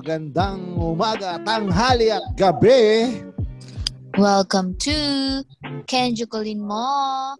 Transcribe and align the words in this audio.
magandang 0.00 0.80
umaga, 0.80 1.36
tanghali 1.44 2.08
at 2.08 2.24
gabi. 2.32 3.20
Welcome 4.16 4.72
to 4.80 4.96
Kenjo 5.84 6.24
Colin 6.24 6.56
Mo 6.64 7.36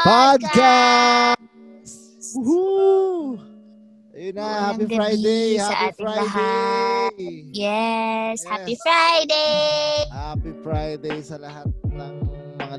Podcast! 0.00 1.36
Woohoo! 2.32 3.36
Ayun 4.16 4.32
na, 4.32 4.72
happy 4.72 4.88
Friday! 4.88 5.60
Happy 5.60 5.92
Friday! 6.00 6.24
lahat. 6.24 7.12
Yes, 7.52 8.48
Happy 8.48 8.72
Yes. 8.72 8.80
Friday! 8.80 9.84
Happy 10.08 10.52
Friday 10.64 11.20
sa 11.20 11.36
lahat 11.36 11.68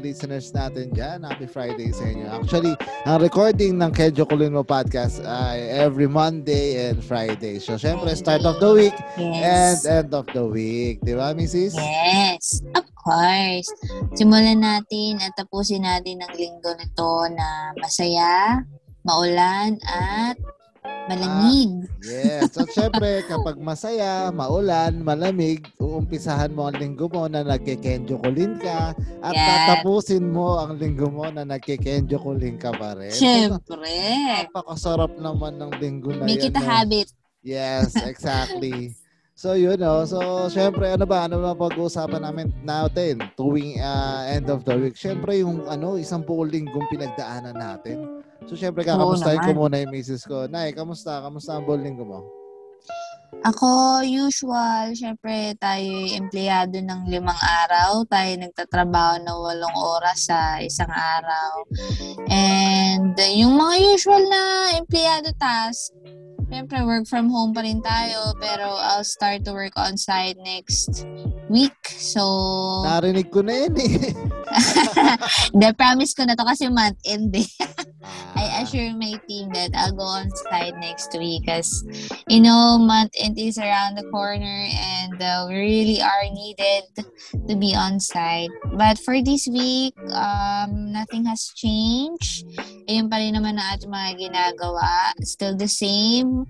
listeners 0.02 0.50
natin 0.52 0.90
dyan. 0.92 1.22
Happy 1.22 1.46
Friday 1.46 1.94
sa 1.94 2.04
inyo. 2.04 2.26
Actually, 2.28 2.74
ang 3.06 3.22
recording 3.22 3.78
ng 3.78 3.94
Kedjo 3.94 4.26
Kulino 4.26 4.66
Podcast 4.66 5.22
ay 5.22 5.62
every 5.70 6.10
Monday 6.10 6.90
and 6.90 7.00
Friday. 7.00 7.62
So, 7.62 7.78
syempre, 7.78 8.10
start 8.18 8.42
of 8.44 8.58
the 8.58 8.74
week 8.74 8.98
and 9.16 9.38
Yes. 9.38 9.86
end 9.86 10.12
of 10.12 10.26
the 10.34 10.42
week. 10.42 11.00
Di 11.06 11.14
ba, 11.14 11.32
Mrs.? 11.32 11.78
Yes, 11.78 12.66
of 12.74 12.90
course. 12.98 13.70
Simulan 14.18 14.66
natin 14.66 15.22
at 15.22 15.38
tapusin 15.38 15.86
natin 15.86 16.26
ang 16.26 16.34
linggo 16.34 16.74
na 16.74 16.88
to 16.98 17.14
na 17.32 17.48
masaya, 17.78 18.66
maulan, 19.06 19.78
at 19.86 20.36
malamig. 20.84 21.86
Yes. 22.02 22.54
So, 22.54 22.66
syempre, 22.66 23.22
kapag 23.32 23.58
masaya, 23.58 24.30
maulan, 24.34 25.02
malamig, 25.02 25.70
uumpisahan 25.78 26.54
mo 26.54 26.70
ang 26.70 26.78
linggo 26.78 27.06
mo 27.10 27.26
na 27.30 27.46
nagkikenjo 27.46 28.18
kulin 28.22 28.58
ka 28.58 28.94
at 29.22 29.34
Yes. 29.34 29.46
tatapusin 29.46 30.26
mo 30.26 30.58
ang 30.62 30.78
linggo 30.82 31.10
mo 31.10 31.30
na 31.30 31.46
nagkikenjo 31.46 32.18
kulin 32.18 32.58
ka 32.58 32.74
pa 32.74 32.98
rin. 32.98 33.14
So, 33.14 33.22
Siyempre. 33.22 33.94
napakasarap 34.50 35.14
naman 35.18 35.62
ng 35.62 35.72
linggo 35.78 36.14
na 36.16 36.26
Make 36.26 36.48
yan. 36.48 36.54
it 36.54 36.58
a 36.58 36.64
no? 36.64 36.68
habit. 36.70 37.08
Yes, 37.42 37.98
exactly. 38.12 38.94
so, 39.34 39.58
yun 39.58 39.82
o. 39.82 40.06
So, 40.06 40.50
syempre, 40.50 40.90
ano 40.94 41.06
ba? 41.10 41.26
Ano 41.26 41.42
ba 41.42 41.58
pag-uusapan 41.58 42.22
namin 42.22 42.54
natin 42.62 43.22
tuwing 43.34 43.82
ah, 43.82 44.30
end 44.30 44.46
of 44.50 44.62
the 44.66 44.78
week? 44.78 44.94
Syempre, 44.94 45.42
yung 45.42 45.66
ano, 45.66 45.98
isang 45.98 46.22
buong 46.22 46.50
linggong 46.54 46.86
pinagdaanan 46.90 47.58
natin. 47.58 48.22
So, 48.50 48.58
syempre, 48.58 48.82
kakamustahin 48.82 49.42
ko 49.46 49.52
muna 49.54 49.78
yung 49.82 49.94
misis 49.94 50.26
ko. 50.26 50.50
Nay, 50.50 50.74
kamusta? 50.74 51.22
Kamusta 51.22 51.58
ang 51.58 51.66
buong 51.66 51.86
linggo 51.86 52.06
mo? 52.06 52.20
Ako, 53.42 54.04
usual, 54.04 54.92
syempre 54.92 55.56
tayo 55.56 55.90
empleyado 56.14 56.78
ng 56.84 57.08
limang 57.08 57.40
araw. 57.40 58.04
Tayo 58.06 58.38
nagtatrabaho 58.38 59.24
ng 59.24 59.38
walong 59.40 59.76
oras 59.80 60.28
sa 60.28 60.60
isang 60.60 60.92
araw. 60.92 61.64
And 62.28 63.16
yung 63.16 63.56
mga 63.56 63.76
usual 63.96 64.24
na 64.28 64.76
empleyado 64.78 65.32
task, 65.40 65.96
syempre 66.52 66.84
work 66.84 67.08
from 67.08 67.32
home 67.32 67.56
pa 67.56 67.64
rin 67.64 67.80
tayo. 67.80 68.36
Pero 68.44 68.76
I'll 68.76 69.08
start 69.08 69.48
to 69.48 69.56
work 69.56 69.72
on 69.80 69.96
site 69.96 70.36
next 70.44 71.08
week. 71.48 71.74
So, 71.88 72.24
Narinig 72.84 73.32
ko 73.32 73.40
na 73.40 73.56
yun 73.66 73.76
eh. 73.80 73.96
the 75.64 75.72
promise 75.80 76.12
ko 76.12 76.28
na 76.28 76.36
to 76.36 76.44
kasi 76.44 76.68
month 76.68 77.00
end 77.08 77.32
eh. 77.40 77.48
I 78.36 78.42
Ah, 78.42 78.64
assure 78.66 78.90
my 78.98 79.14
team 79.30 79.54
that 79.54 79.70
I'll 79.78 79.94
go 79.94 80.04
on 80.08 80.34
site 80.50 80.74
next 80.82 81.14
week 81.14 81.46
because, 81.46 81.86
you 82.26 82.42
know, 82.42 82.82
month 82.82 83.14
end 83.20 83.38
is 83.38 83.58
around 83.62 83.96
the 83.96 84.08
corner 84.10 84.66
and 84.72 85.14
uh, 85.22 85.46
we 85.48 85.56
really 85.56 86.00
are 86.02 86.26
needed 86.34 86.84
to 87.48 87.54
be 87.56 87.76
on 87.78 88.00
site. 88.00 88.50
But 88.74 88.98
for 88.98 89.22
this 89.22 89.46
week, 89.46 89.94
um, 90.10 90.92
nothing 90.92 91.26
has 91.30 91.54
changed. 91.54 92.50
Ayun 92.90 93.14
pa 93.14 93.22
rin 93.22 93.38
naman 93.38 93.62
ang 93.62 93.78
ating 93.78 93.94
mga 93.94 94.12
ginagawa. 94.18 95.14
Still 95.22 95.54
the 95.54 95.70
same. 95.70 96.41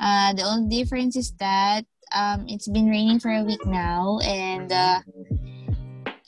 Uh, 0.00 0.32
the 0.34 0.42
only 0.42 0.82
difference 0.82 1.16
is 1.16 1.32
that 1.38 1.84
um, 2.14 2.46
it's 2.48 2.68
been 2.68 2.88
raining 2.88 3.20
for 3.20 3.30
a 3.30 3.44
week 3.44 3.64
now 3.64 4.18
and 4.24 4.72
uh, 4.72 5.00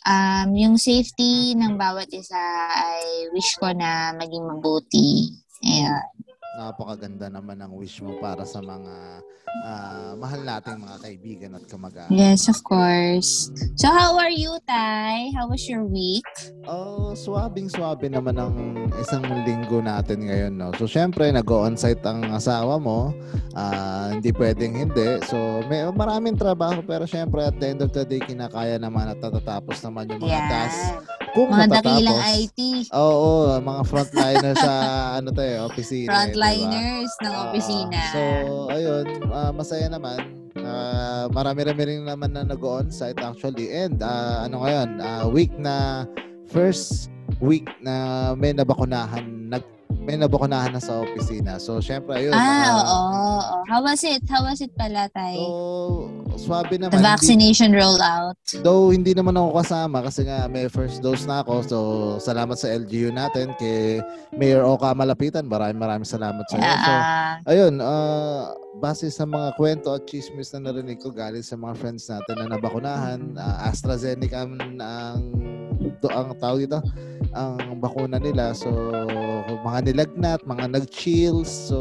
um, 0.07 0.55
yung 0.55 0.77
safety 0.77 1.55
ng 1.57 1.77
bawat 1.77 2.09
isa 2.13 2.39
ay 2.71 3.29
wish 3.33 3.57
ko 3.59 3.73
na 3.73 4.13
maging 4.15 4.45
mabuti. 4.45 5.33
Ayan. 5.65 6.14
Napakaganda 6.55 7.27
naman 7.31 7.59
ang 7.59 7.75
wish 7.75 7.99
mo 7.99 8.15
para 8.23 8.47
sa 8.47 8.63
mga 8.63 8.95
ah, 9.63 10.13
mahal 10.19 10.43
nating 10.43 10.79
mga 10.83 10.97
kaibigan 11.03 11.51
at 11.59 11.65
kamag-anak. 11.67 12.11
Yes, 12.11 12.51
of 12.51 12.59
course. 12.67 13.51
So, 13.79 13.91
how 13.91 14.19
are 14.19 14.31
you, 14.33 14.59
Tay? 14.67 15.31
How 15.35 15.47
was 15.51 15.67
your 15.67 15.87
week? 15.87 16.27
Oh, 16.67 17.15
swabing-swabe 17.15 18.11
naman 18.11 18.39
ang 18.39 18.55
isang 18.99 19.23
linggo 19.47 19.79
natin 19.83 20.27
ngayon, 20.27 20.55
no? 20.59 20.71
So, 20.79 20.87
syempre, 20.91 21.31
nag-on-site 21.31 22.03
ang 22.07 22.27
asawa 22.35 22.79
mo. 22.79 23.15
Ah, 23.55 24.15
hindi 24.15 24.35
pwedeng 24.35 24.75
hindi. 24.75 25.23
So, 25.27 25.63
may 25.71 25.87
maraming 25.91 26.39
trabaho 26.39 26.83
pero 26.83 27.07
syempre, 27.07 27.47
at 27.47 27.59
the 27.59 27.67
end 27.71 27.81
of 27.83 27.95
the 27.95 28.03
day, 28.03 28.23
kinakaya 28.23 28.79
naman 28.79 29.11
at 29.11 29.19
natatapos 29.23 29.83
naman 29.83 30.11
yung 30.11 30.23
mga 30.23 30.43
tasks. 30.51 31.24
Kung 31.35 31.51
Mga 31.51 31.67
natatapos. 31.67 31.83
dakilang 31.91 32.21
IT. 32.33 32.59
Oo, 32.95 33.31
mga 33.59 33.83
frontliners 33.85 34.55
sa 34.57 34.75
ano 35.19 35.29
tayo, 35.31 35.67
opisina. 35.67 36.07
eh, 36.07 36.07
di 36.07 36.07
ba? 36.07 36.15
Frontliners 36.31 37.13
ng 37.19 37.33
Oo. 37.33 37.43
opisina. 37.45 38.01
so, 38.09 38.21
ayun, 38.71 39.05
ah, 39.29 39.51
masaya 39.51 39.87
naman. 39.91 40.19
Ah, 40.57 41.27
marami-rami 41.29 41.83
rin 41.83 42.07
naman 42.07 42.31
na 42.31 42.47
nag-on-site 42.47 43.19
actually. 43.19 43.67
And 43.69 43.99
ah, 43.99 44.47
ano 44.47 44.63
ngayon, 44.63 44.89
ah, 45.03 45.27
week 45.27 45.51
na 45.59 46.07
first 46.47 47.11
week 47.43 47.67
na 47.81 47.95
may 48.33 48.55
nabakunahan, 48.55 49.51
nag 49.51 49.65
may 50.03 50.17
nabakunahan 50.17 50.75
na 50.75 50.83
sa 50.83 51.01
opisina. 51.01 51.57
So, 51.57 51.79
syempre, 51.79 52.19
ayun. 52.19 52.35
ah, 52.35 52.41
ah, 52.41 52.73
oo, 52.75 52.99
oo. 53.39 53.57
How 53.69 53.81
was 53.81 54.03
it? 54.03 54.23
How 54.27 54.43
was 54.43 54.61
it 54.61 54.75
pala, 54.75 55.07
Tay? 55.09 55.39
So, 55.39 56.11
swabe 56.37 56.77
naman. 56.77 56.93
The 56.93 57.01
Hindi- 57.01 57.13
vaccination 57.15 57.71
rollout. 57.73 58.37
Though 58.61 58.91
hindi 58.91 59.15
naman 59.15 59.39
ako 59.39 59.63
kasama 59.63 60.03
kasi 60.03 60.27
nga 60.27 60.51
may 60.51 60.67
first 60.67 61.01
dose 61.01 61.25
na 61.25 61.41
ako. 61.41 61.55
So 61.65 61.79
salamat 62.19 62.59
sa 62.59 62.69
LGU 62.69 63.15
natin 63.15 63.55
kay 63.57 64.03
Mayor 64.35 64.67
Oka 64.67 64.91
Malapitan. 64.93 65.47
Maraming 65.47 65.79
maraming 65.79 66.09
salamat 66.09 66.43
sa 66.51 66.59
iyo. 66.59 66.67
So 66.67 66.91
Ah, 66.91 67.33
ayun, 67.47 67.75
ah, 67.79 68.51
base 68.83 69.09
sa 69.09 69.25
mga 69.25 69.55
kwento 69.55 69.95
at 69.95 70.05
chismis 70.05 70.51
na 70.53 70.71
narinig 70.71 70.99
ko 70.99 71.15
galing 71.15 71.47
sa 71.47 71.55
mga 71.55 71.75
friends 71.79 72.11
natin 72.11 72.35
na 72.37 72.59
nabakunahan, 72.59 73.21
ah, 73.39 73.71
AstraZeneca 73.71 74.45
ang, 74.45 74.59
ang, 74.83 75.23
ang 76.11 76.29
tawag 76.37 76.67
dito, 76.67 76.83
ang 77.35 77.77
bakuna 77.77 78.17
nila. 78.17 78.55
So 78.55 78.71
mga 79.61 79.91
nilagnat, 79.91 80.41
mga 80.43 80.71
nag-chills. 80.73 81.51
So 81.51 81.79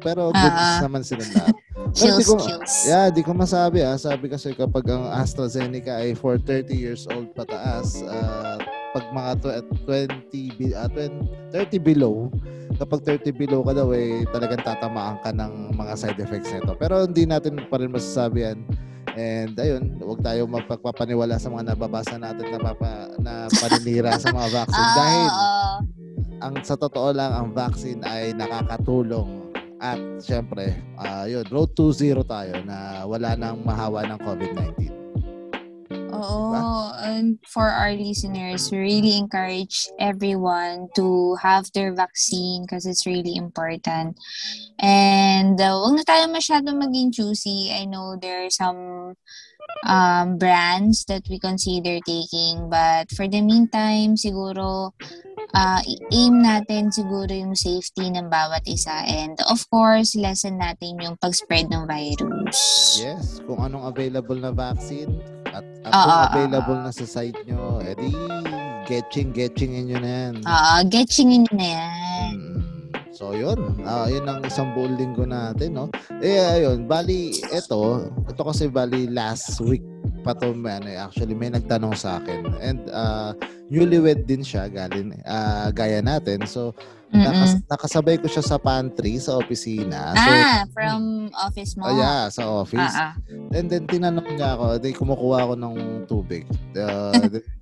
pero 0.00 0.30
goods 0.30 0.56
Ah, 0.58 0.78
ah. 0.78 0.82
naman 0.82 1.04
sila 1.04 1.22
lahat. 1.24 1.54
chills, 1.96 2.18
di 2.18 2.24
ko- 2.24 2.40
chills. 2.40 2.74
Yeah, 2.84 3.06
di 3.08 3.22
ko 3.22 3.32
masabi 3.32 3.80
ah. 3.80 3.94
Sabi 3.94 4.26
kasi 4.26 4.52
kapag 4.52 4.88
ang 4.88 5.06
AstraZeneca 5.10 6.00
ay 6.00 6.12
for 6.12 6.36
30 6.36 6.72
years 6.72 7.04
old 7.08 7.30
pataas, 7.32 8.00
ah, 8.04 8.56
pag 8.90 9.04
mga 9.12 9.32
tw- 9.38 9.64
20, 9.84 10.56
bi- 10.56 10.74
ah, 10.74 10.88
20 10.88 11.28
30 11.52 11.78
below, 11.78 12.28
kapag 12.76 13.00
30 13.20 13.32
below 13.32 13.60
ka 13.60 13.72
daw 13.72 13.88
eh, 13.92 14.24
talagang 14.28 14.60
tatamaan 14.60 15.16
ka 15.20 15.30
ng 15.30 15.72
mga 15.74 15.92
side 15.94 16.18
effects 16.18 16.50
nito. 16.50 16.72
Pero 16.74 17.04
hindi 17.04 17.24
natin 17.24 17.56
pa 17.66 17.76
rin 17.76 17.90
masasabi 17.90 18.44
yan. 18.44 18.58
And 19.18 19.58
ayun, 19.58 19.98
huwag 19.98 20.22
tayo 20.22 20.46
magpapaniwala 20.46 21.42
sa 21.42 21.50
mga 21.50 21.74
nababasa 21.74 22.22
natin 22.22 22.54
na, 22.54 22.60
papa, 22.62 23.10
na 23.18 23.50
paninira 23.50 24.14
sa 24.14 24.30
mga 24.30 24.48
vaccine. 24.62 24.78
Ah, 24.88 24.94
dahil 24.94 25.30
ang 26.38 26.54
sa 26.62 26.78
totoo 26.78 27.10
lang, 27.10 27.34
ang 27.34 27.50
vaccine 27.50 27.98
ay 28.06 28.30
nakakatulong. 28.30 29.50
At 29.82 29.98
syempre, 30.22 30.78
ah 30.94 31.26
yun, 31.26 31.42
road 31.50 31.74
to 31.74 31.90
zero 31.90 32.22
tayo 32.22 32.62
na 32.62 33.02
wala 33.06 33.34
nang 33.34 33.66
mahawa 33.66 34.06
ng 34.06 34.18
COVID-19. 34.22 35.07
Oo. 36.18 36.52
Diba? 36.52 36.62
And 37.06 37.38
for 37.46 37.70
our 37.70 37.94
listeners, 37.94 38.70
we 38.70 38.78
really 38.78 39.16
encourage 39.16 39.88
everyone 39.98 40.90
to 40.98 41.38
have 41.40 41.70
their 41.72 41.94
vaccine 41.94 42.66
because 42.66 42.86
it's 42.86 43.06
really 43.06 43.38
important. 43.38 44.18
And 44.78 45.56
uh, 45.58 45.78
huwag 45.78 46.02
na 46.02 46.04
tayo 46.04 46.26
masyado 46.28 46.74
maging 46.74 47.14
choosy. 47.14 47.70
I 47.70 47.86
know 47.86 48.18
there 48.18 48.46
are 48.46 48.52
some 48.52 49.14
um, 49.86 50.38
brands 50.38 51.04
that 51.06 51.22
we 51.28 51.38
consider 51.38 51.98
taking. 52.02 52.70
But 52.70 53.10
for 53.12 53.28
the 53.28 53.40
meantime, 53.40 54.16
siguro, 54.16 54.92
uh, 55.54 55.80
aim 56.12 56.42
natin 56.42 56.90
siguro 56.90 57.30
yung 57.30 57.54
safety 57.54 58.10
ng 58.10 58.28
bawat 58.28 58.64
isa. 58.66 59.04
And 59.06 59.38
of 59.48 59.62
course, 59.70 60.16
lesson 60.16 60.58
natin 60.58 61.00
yung 61.00 61.16
pag-spread 61.20 61.70
ng 61.70 61.86
virus. 61.86 62.58
Yes, 62.98 63.40
kung 63.46 63.62
anong 63.62 63.86
available 63.88 64.38
na 64.38 64.52
vaccine 64.52 65.37
at, 65.52 65.64
ah, 65.88 65.92
ah, 65.92 66.24
available 66.32 66.78
na 66.80 66.92
sa 66.92 67.06
site 67.08 67.38
nyo, 67.48 67.80
edi 67.84 68.12
getching, 68.88 69.30
getching 69.36 69.76
inyo 69.76 69.98
na 70.00 70.10
yan. 70.10 70.34
Ah, 70.48 70.80
getchingin 70.80 71.44
nyo 71.44 71.54
na 71.56 71.68
yan. 71.68 72.32
Mm. 72.36 72.60
So, 73.12 73.34
yun. 73.34 73.58
Ah, 73.82 74.06
yun 74.06 74.24
ang 74.30 74.46
isang 74.46 74.72
buong 74.78 74.94
linggo 74.94 75.26
natin, 75.26 75.74
no? 75.74 75.90
Eh, 76.22 76.38
ayun. 76.38 76.86
Bali, 76.86 77.34
ito. 77.34 78.08
Ito 78.30 78.40
kasi 78.46 78.70
bali 78.70 79.10
last 79.10 79.58
week 79.58 79.82
pa 80.28 80.36
to, 80.36 80.52
ano, 80.52 80.88
actually, 80.92 81.32
may 81.32 81.48
nagtanong 81.48 81.96
sa 81.96 82.20
akin. 82.20 82.52
And 82.60 82.84
uh, 82.92 83.32
newlywed 83.72 84.28
din 84.28 84.44
siya, 84.44 84.68
galing, 84.68 85.16
uh, 85.24 85.72
gaya 85.72 86.04
natin. 86.04 86.44
So, 86.44 86.76
nakas, 87.08 87.64
nakasabay 87.64 88.20
ko 88.20 88.28
siya 88.28 88.44
sa 88.44 88.60
pantry, 88.60 89.16
sa 89.16 89.40
opisina. 89.40 90.12
So, 90.12 90.28
ah, 90.28 90.60
from 90.76 91.32
office 91.32 91.72
mo? 91.80 91.88
Oh, 91.88 91.96
yeah, 91.96 92.28
sa 92.28 92.44
office. 92.44 92.92
Ah, 92.92 93.16
ah. 93.16 93.56
And 93.56 93.72
then, 93.72 93.88
tinanong 93.88 94.36
niya 94.36 94.60
ako, 94.60 94.64
di 94.76 94.92
kumukuha 94.92 95.48
ako 95.48 95.54
ng 95.56 95.74
tubig. 96.04 96.44
Uh, 96.78 97.10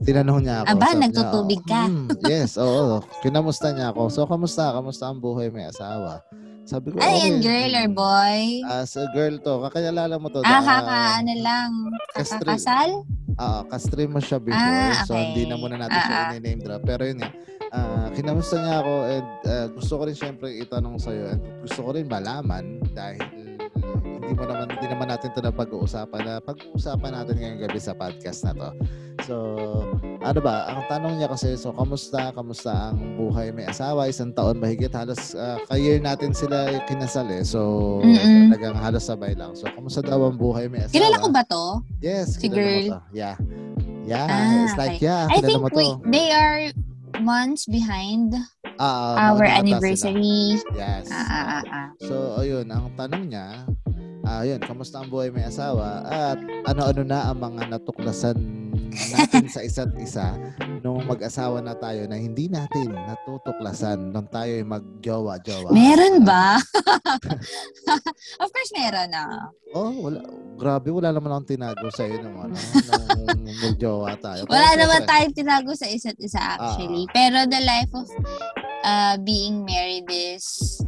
tinanong 0.04 0.44
niya 0.44 0.60
ako. 0.60 0.76
Aba, 0.76 0.92
sabi 0.92 1.00
nagtutubig 1.08 1.60
niya, 1.64 1.72
ka. 1.72 1.82
"Mm, 1.88 2.08
yes, 2.28 2.60
oo. 2.60 3.00
Kinamusta 3.24 3.72
niya 3.72 3.88
ako. 3.88 4.12
So, 4.12 4.28
kamusta? 4.28 4.76
Kamusta 4.76 5.08
ang 5.08 5.24
buhay 5.24 5.48
may 5.48 5.64
asawa? 5.64 6.20
Sabi 6.66 6.90
ko, 6.90 6.98
yan, 6.98 7.06
okay. 7.06 7.38
girl 7.38 7.72
or 7.76 7.88
boy? 7.88 8.38
As 8.66 8.98
a 8.98 9.06
girl 9.08 9.38
to, 9.38 9.52
kakayalala 9.62 10.18
mo 10.18 10.26
to. 10.28 10.42
ah, 10.42 10.50
da- 10.52 10.66
kaka, 10.66 10.98
ano 11.22 11.32
lang, 11.38 11.70
Kastri- 12.10 12.42
kakakasal? 12.42 12.90
Ah, 13.36 13.62
kastream 13.62 14.10
mo 14.10 14.18
siya 14.18 14.40
before. 14.40 14.58
Ah, 14.58 15.04
So, 15.04 15.12
okay. 15.12 15.30
hindi 15.30 15.42
na 15.44 15.54
muna 15.54 15.78
natin 15.78 15.94
Ah, 15.94 16.02
siya 16.02 16.18
ah. 16.26 16.34
i-name 16.34 16.58
drop. 16.58 16.82
Pero 16.82 17.04
yun 17.04 17.20
nga, 17.20 17.30
ah, 17.70 18.08
kinamusta 18.10 18.56
niya 18.56 18.76
ako 18.80 18.94
and 19.06 19.26
ah, 19.44 19.66
gusto 19.70 19.92
ko 19.94 20.02
rin 20.02 20.16
syempre 20.16 20.48
itanong 20.56 20.96
sa'yo 20.96 21.24
and 21.30 21.42
gusto 21.60 21.78
ko 21.80 21.90
rin 21.92 22.06
malaman 22.06 22.64
dahil 22.90 23.22
hindi 24.26 24.34
mo 24.34 24.44
naman 24.44 24.66
hindi 24.66 24.86
naman 24.90 25.06
natin 25.06 25.30
to 25.30 25.38
na 25.38 25.54
pag-uusapan 25.54 26.20
na 26.20 26.34
pag-uusapan 26.42 27.14
natin 27.14 27.34
ngayong 27.38 27.62
gabi 27.62 27.78
sa 27.78 27.94
podcast 27.94 28.42
na 28.42 28.52
to. 28.52 28.70
So, 29.22 29.34
ano 30.20 30.38
ba, 30.38 30.66
ang 30.66 30.82
tanong 30.86 31.16
niya 31.16 31.30
kasi, 31.30 31.54
so, 31.54 31.70
kamusta, 31.70 32.30
kamusta 32.30 32.90
ang 32.90 33.14
buhay 33.16 33.48
may 33.48 33.64
asawa, 33.64 34.06
isang 34.06 34.30
taon 34.30 34.58
mahigit, 34.58 34.90
halos 34.90 35.32
uh, 35.32 35.62
ka-year 35.66 35.98
natin 35.98 36.34
sila 36.34 36.82
kinasal 36.84 37.30
eh. 37.30 37.40
So, 37.40 38.02
Mm-mm. 38.02 38.50
talagang 38.50 38.76
halos 38.76 39.06
sabay 39.06 39.32
lang. 39.32 39.54
So, 39.54 39.70
kamusta 39.70 40.02
daw 40.02 40.26
ang 40.26 40.36
buhay 40.36 40.66
may 40.66 40.82
asawa? 40.82 40.94
Kilala 40.94 41.16
ko 41.16 41.28
ba 41.30 41.42
to? 41.42 41.64
Yes, 41.98 42.34
Si 42.34 42.50
girl? 42.50 42.92
to. 42.92 43.00
Yeah. 43.14 43.38
Yeah, 44.04 44.26
Ah, 44.26 44.62
it's 44.62 44.76
like, 44.76 44.98
okay. 44.98 45.06
yeah, 45.06 45.26
I 45.26 45.38
think 45.38 45.58
mo 45.58 45.70
to. 45.70 45.74
we, 45.74 45.86
they 46.06 46.30
are 46.30 46.70
months 47.18 47.66
behind 47.66 48.36
Ah, 48.76 49.32
our 49.32 49.42
ata 49.42 49.48
sila. 49.48 49.58
anniversary. 49.64 50.60
Yes. 50.76 51.08
Ah, 51.08 51.24
ah, 51.24 51.44
ah, 51.48 51.64
ah. 51.66 51.88
So, 51.98 52.14
ayun, 52.38 52.68
ang 52.68 52.92
tanong 52.94 53.32
niya, 53.32 53.64
ah, 54.26 54.42
yun, 54.42 54.58
kamusta 54.58 54.98
ang 54.98 55.08
buhay 55.08 55.30
may 55.30 55.46
asawa 55.46 56.02
at 56.02 56.38
ano-ano 56.66 57.06
na 57.06 57.30
ang 57.30 57.38
mga 57.38 57.70
natuklasan 57.78 58.38
natin 58.96 59.46
sa 59.46 59.60
isa't 59.62 59.92
isa 60.00 60.34
nung 60.80 61.04
mag-asawa 61.04 61.60
na 61.60 61.76
tayo 61.76 62.08
na 62.08 62.16
hindi 62.16 62.48
natin 62.48 62.90
natutuklasan 62.90 64.10
nung 64.10 64.26
tayo 64.30 64.50
ay 64.50 64.66
mag-jowa-jowa. 64.66 65.70
Meron 65.70 66.24
ba? 66.24 66.58
of 68.42 68.48
course, 68.50 68.72
meron 68.74 69.10
ah. 69.14 69.50
Oh, 69.76 69.92
wala. 70.10 70.20
Grabe, 70.56 70.88
wala 70.88 71.12
naman 71.12 71.30
akong 71.36 71.58
tinago 71.58 71.86
sa 71.92 72.08
iyo 72.08 72.16
nung 72.24 72.38
ano, 72.40 72.56
nung 72.56 73.58
mag-jowa 73.60 74.16
tayo. 74.16 74.48
Wala 74.48 74.68
Pero 74.72 74.80
naman 74.80 75.00
tayong 75.04 75.36
tinago 75.36 75.70
sa 75.76 75.86
isa't 75.86 76.16
isa 76.16 76.40
actually. 76.56 77.04
Pero 77.12 77.44
the 77.44 77.60
life 77.60 77.92
of 77.92 78.08
uh, 78.86 79.14
being 79.20 79.66
married 79.68 80.08
is 80.08 80.80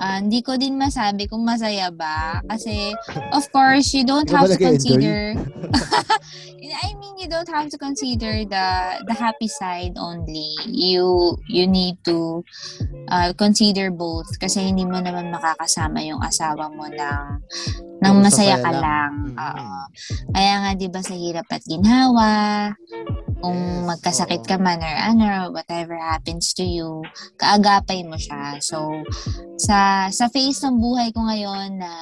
ah, 0.00 0.16
hindi 0.18 0.40
ko 0.40 0.56
din 0.56 0.80
masabi 0.80 1.28
kung 1.28 1.44
masaya 1.44 1.92
ba. 1.92 2.40
Kasi, 2.48 2.96
of 3.36 3.44
course, 3.52 3.92
you 3.92 4.02
don't 4.02 4.32
have 4.32 4.48
to 4.48 4.56
consider... 4.56 5.36
I 6.70 6.94
mean, 6.94 7.18
you 7.18 7.28
don't 7.28 7.48
have 7.50 7.68
to 7.70 7.78
consider 7.78 8.46
the 8.46 8.66
the 9.02 9.16
happy 9.16 9.50
side 9.50 9.98
only. 9.98 10.54
You 10.70 11.36
you 11.50 11.66
need 11.66 11.98
to 12.06 12.46
uh, 13.10 13.34
consider 13.34 13.90
both 13.90 14.30
kasi 14.38 14.70
hindi 14.70 14.86
mo 14.86 15.02
naman 15.02 15.34
makakasama 15.34 15.98
yung 16.06 16.22
asawa 16.22 16.70
mo 16.70 16.86
ng 16.86 17.26
ng 18.00 18.16
masaya 18.22 18.56
ka 18.62 18.70
lang. 18.70 19.34
Oo. 19.34 19.68
Kaya 20.30 20.54
nga 20.62 20.70
'di 20.78 20.88
ba 20.88 21.02
sa 21.02 21.14
hirap 21.18 21.50
at 21.50 21.62
ginhawa, 21.66 22.30
kung 23.40 23.88
magkasakit 23.88 24.44
ka 24.44 24.60
man 24.60 24.84
or 24.84 24.96
ano, 24.96 25.50
whatever 25.50 25.96
happens 25.96 26.52
to 26.52 26.62
you, 26.62 27.02
kaagapay 27.40 28.04
mo 28.04 28.14
siya. 28.20 28.60
So, 28.60 29.04
sa 29.56 29.76
sa 30.10 30.26
phase 30.30 30.62
ng 30.66 30.76
buhay 30.78 31.10
ko 31.10 31.24
ngayon 31.26 31.78
na 31.78 31.92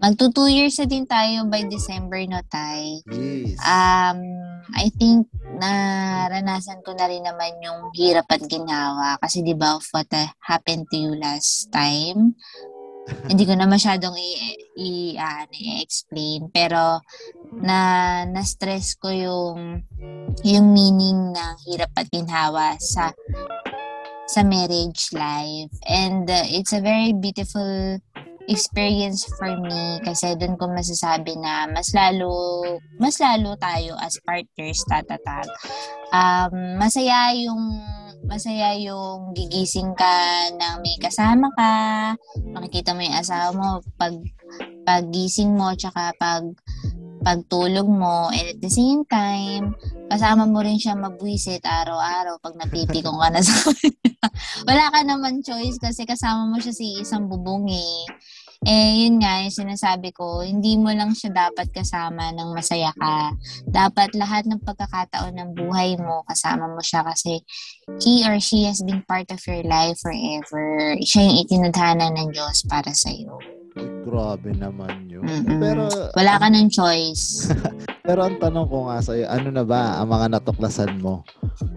magto 0.00 0.32
two 0.32 0.48
years 0.48 0.80
na 0.80 0.88
din 0.88 1.04
tayo 1.04 1.44
by 1.46 1.60
December 1.68 2.24
no 2.24 2.40
tay. 2.48 3.04
Yes. 3.12 3.60
Um, 3.60 4.24
I 4.72 4.88
think 4.96 5.28
naranasan 5.60 6.80
ko 6.80 6.96
na 6.96 7.04
rin 7.04 7.20
naman 7.20 7.60
yung 7.60 7.92
hirap 7.92 8.24
at 8.32 8.40
ginhawa 8.48 9.20
kasi 9.20 9.44
'di 9.44 9.52
ba 9.60 9.76
of 9.76 9.84
what 9.92 10.08
uh, 10.16 10.30
happened 10.40 10.88
to 10.88 10.96
you 10.96 11.12
last 11.20 11.68
time. 11.68 12.32
Hindi 13.26 13.42
ko 13.42 13.58
na 13.58 13.66
masyadong 13.66 14.14
i, 14.14 14.54
i, 14.78 14.90
ano, 15.18 15.50
i-explain 15.50 16.46
pero 16.54 17.02
na 17.58 18.22
na-stress 18.22 18.94
ko 19.02 19.10
yung 19.10 19.82
yung 20.46 20.66
meaning 20.70 21.34
ng 21.34 21.54
hirap 21.66 21.90
at 21.98 22.06
ginhawa 22.06 22.78
sa 22.78 23.10
sa 24.30 24.46
marriage 24.46 25.10
life 25.10 25.74
and 25.90 26.30
uh, 26.30 26.46
it's 26.46 26.70
a 26.70 26.78
very 26.78 27.10
beautiful 27.10 27.98
experience 28.50 29.26
for 29.38 29.50
me 29.62 30.02
kasi 30.02 30.34
doon 30.38 30.58
ko 30.58 30.66
masasabi 30.70 31.38
na 31.38 31.70
mas 31.70 31.90
lalo 31.94 32.30
mas 32.98 33.18
lalo 33.22 33.54
tayo 33.58 33.94
as 34.02 34.18
partners 34.26 34.82
tatatag. 34.90 35.46
Um, 36.10 36.78
masaya 36.78 37.30
yung 37.38 37.62
masaya 38.26 38.74
yung 38.76 39.32
gigising 39.34 39.94
ka 39.94 40.50
ng 40.54 40.82
may 40.82 40.98
kasama 40.98 41.46
ka, 41.54 41.72
makikita 42.50 42.94
mo 42.94 43.00
yung 43.06 43.18
asawa 43.18 43.48
mo 43.54 43.68
pag 43.94 44.14
paggising 44.84 45.54
mo 45.54 45.70
tsaka 45.78 46.10
pag 46.18 46.42
pagtulog 47.20 47.86
mo 47.86 48.32
and 48.32 48.56
at 48.56 48.58
the 48.60 48.72
same 48.72 49.04
time 49.06 49.76
kasama 50.10 50.42
mo 50.48 50.58
rin 50.64 50.80
siya 50.80 50.98
mabwisit 50.98 51.62
araw-araw 51.62 52.42
pag 52.42 52.58
napipikong 52.58 53.20
ka 53.20 53.28
na 53.30 53.40
sa 53.40 53.54
kanya. 53.70 54.18
Wala 54.68 54.84
ka 54.90 55.00
naman 55.06 55.46
choice 55.46 55.78
kasi 55.78 56.02
kasama 56.02 56.50
mo 56.50 56.58
siya 56.58 56.74
si 56.74 56.98
isang 56.98 57.30
bubong 57.30 57.70
eh. 57.70 58.10
Eh, 58.60 59.08
yun 59.08 59.24
nga, 59.24 59.40
yung 59.40 59.56
sinasabi 59.56 60.12
ko, 60.12 60.44
hindi 60.44 60.76
mo 60.76 60.92
lang 60.92 61.16
siya 61.16 61.32
dapat 61.32 61.72
kasama 61.72 62.28
ng 62.36 62.52
masaya 62.52 62.92
ka. 62.92 63.32
Dapat 63.64 64.12
lahat 64.20 64.44
ng 64.44 64.60
pagkakataon 64.60 65.32
ng 65.32 65.50
buhay 65.56 65.96
mo, 65.96 66.20
kasama 66.28 66.68
mo 66.68 66.84
siya 66.84 67.00
kasi 67.00 67.40
he 68.04 68.20
or 68.28 68.36
she 68.36 68.68
has 68.68 68.84
been 68.84 69.00
part 69.08 69.32
of 69.32 69.40
your 69.48 69.64
life 69.64 69.96
forever. 70.04 70.92
Siya 71.00 71.24
yung 71.24 71.38
itinadhana 71.40 72.12
ng 72.12 72.36
Diyos 72.36 72.60
para 72.68 72.92
sa'yo. 72.92 73.59
Ay, 73.78 73.86
grabe 74.02 74.50
naman 74.56 75.06
yun. 75.06 75.22
Mm-mm. 75.22 75.60
Pero, 75.62 75.86
Wala 76.18 76.42
ka 76.42 76.46
ng 76.50 76.68
choice. 76.70 77.54
pero 78.06 78.26
ang 78.26 78.36
tanong 78.42 78.66
ko 78.66 78.90
nga 78.90 78.98
sa'yo, 78.98 79.30
ano 79.30 79.48
na 79.54 79.62
ba 79.62 80.02
ang 80.02 80.10
mga 80.10 80.26
natuklasan 80.38 80.98
mo? 80.98 81.22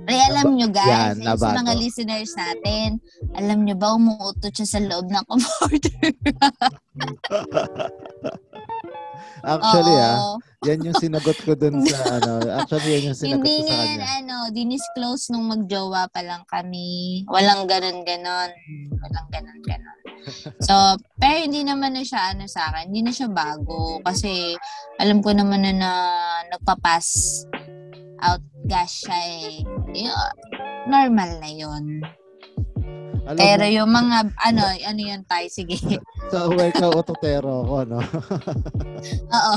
Ay, 0.09 0.17
alam 0.33 0.57
nyo 0.57 0.67
guys, 0.73 1.19
Yan, 1.19 1.21
eh, 1.21 1.37
sa 1.37 1.53
mga 1.53 1.73
listeners 1.77 2.33
natin, 2.33 2.97
alam 3.37 3.61
nyo 3.61 3.75
ba, 3.77 3.93
umuutot 3.93 4.49
siya 4.49 4.67
sa 4.67 4.79
loob 4.81 5.05
ng 5.11 5.25
comforter. 5.29 6.09
Actually, 9.43 9.95
ah, 9.99 10.39
yan 10.63 10.87
yung 10.87 10.95
sinagot 10.95 11.35
ko 11.43 11.51
dun 11.51 11.83
sa 11.83 11.99
ano. 12.17 12.39
Actually, 12.47 12.89
yan 12.95 13.11
yung 13.11 13.17
sinagot 13.19 13.43
Hindi 13.43 13.55
ko 13.59 13.67
sa 13.67 13.75
nga, 13.75 13.83
kanya. 13.83 14.07
ano, 14.23 14.35
dinisclose 14.55 15.25
nung 15.35 15.45
magjowa 15.51 16.07
pa 16.07 16.21
lang 16.23 16.43
kami. 16.47 17.23
Walang 17.27 17.67
ganon-ganon. 17.67 18.49
Walang 19.03 19.27
ganon-ganon. 19.31 19.99
So, 20.63 20.95
pero 21.19 21.43
hindi 21.43 21.67
naman 21.67 21.99
na 21.99 22.03
siya, 22.07 22.31
ano 22.31 22.47
sa 22.47 22.71
akin, 22.71 22.87
hindi 22.87 23.03
na 23.03 23.11
siya 23.11 23.27
bago. 23.27 23.99
Kasi, 24.07 24.55
alam 25.03 25.19
ko 25.19 25.35
naman 25.35 25.67
na, 25.67 25.71
na 25.75 25.91
nagpapass 26.55 27.43
out 28.23 28.39
gas 28.63 29.03
siya 29.03 29.19
eh. 29.43 29.67
Yun, 29.91 30.33
normal 30.87 31.43
na 31.43 31.51
yun. 31.51 31.99
Alam 33.23 33.39
Pero 33.39 33.63
mo, 33.63 33.71
yung 33.71 33.91
mga, 33.91 34.17
ano, 34.43 34.61
ano 34.67 34.99
yun 34.99 35.21
tayo, 35.23 35.47
sige. 35.47 35.79
sa 36.27 36.51
aware 36.51 36.75
ka, 36.75 36.91
ototero 36.91 37.63
ko, 37.63 37.77
no? 37.87 38.03
Oo. 39.31 39.55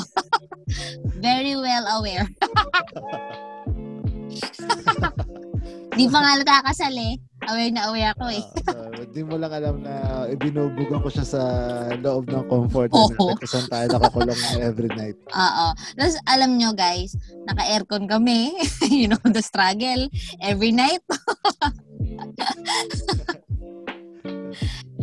Very 1.18 1.58
well 1.58 1.86
aware. 1.98 2.26
Di 5.96 6.04
pa 6.12 6.18
nga 6.20 6.38
nakakasal 6.38 6.94
eh. 6.94 7.16
Aware 7.46 7.72
na 7.72 7.88
aware 7.88 8.10
ako 8.14 8.26
eh. 8.30 8.44
Ah, 8.68 8.90
so, 8.90 9.06
di 9.10 9.22
mo 9.22 9.38
lang 9.38 9.52
alam 9.54 9.80
na 9.80 10.26
ibinubugan 10.28 11.00
ko 11.00 11.08
siya 11.08 11.26
sa 11.26 11.42
loob 12.02 12.26
ng 12.28 12.44
comfort 12.50 12.90
Oo. 12.92 13.08
natin 13.08 13.38
kung 13.38 13.50
saan 13.50 13.68
tayo 13.70 13.86
nakakulong 13.96 14.40
every 14.60 14.90
night. 14.92 15.16
Oo. 15.30 15.66
Tapos 15.96 16.16
alam 16.26 16.58
nyo 16.58 16.74
guys, 16.74 17.14
naka-aircon 17.48 18.06
kami. 18.10 18.52
you 18.92 19.08
know, 19.08 19.20
the 19.30 19.42
struggle. 19.42 20.10
Every 20.42 20.70
night. 20.70 21.02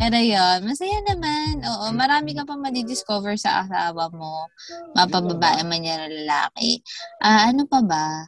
Pero 0.03 0.19
yun, 0.19 0.67
masaya 0.67 1.00
naman. 1.07 1.63
Oo, 1.63 1.95
marami 1.95 2.36
ka 2.36 2.43
pa 2.43 2.60
madidiscover 2.60 3.39
sa 3.39 3.63
asawa 3.63 4.12
mo. 4.12 4.51
Mapababae 4.91 5.63
man 5.63 5.79
yan 5.79 6.03
o 6.03 6.07
lalaki. 6.12 6.83
Ah, 7.24 7.48
ano 7.48 7.63
pa 7.63 7.79
ba? 7.79 8.27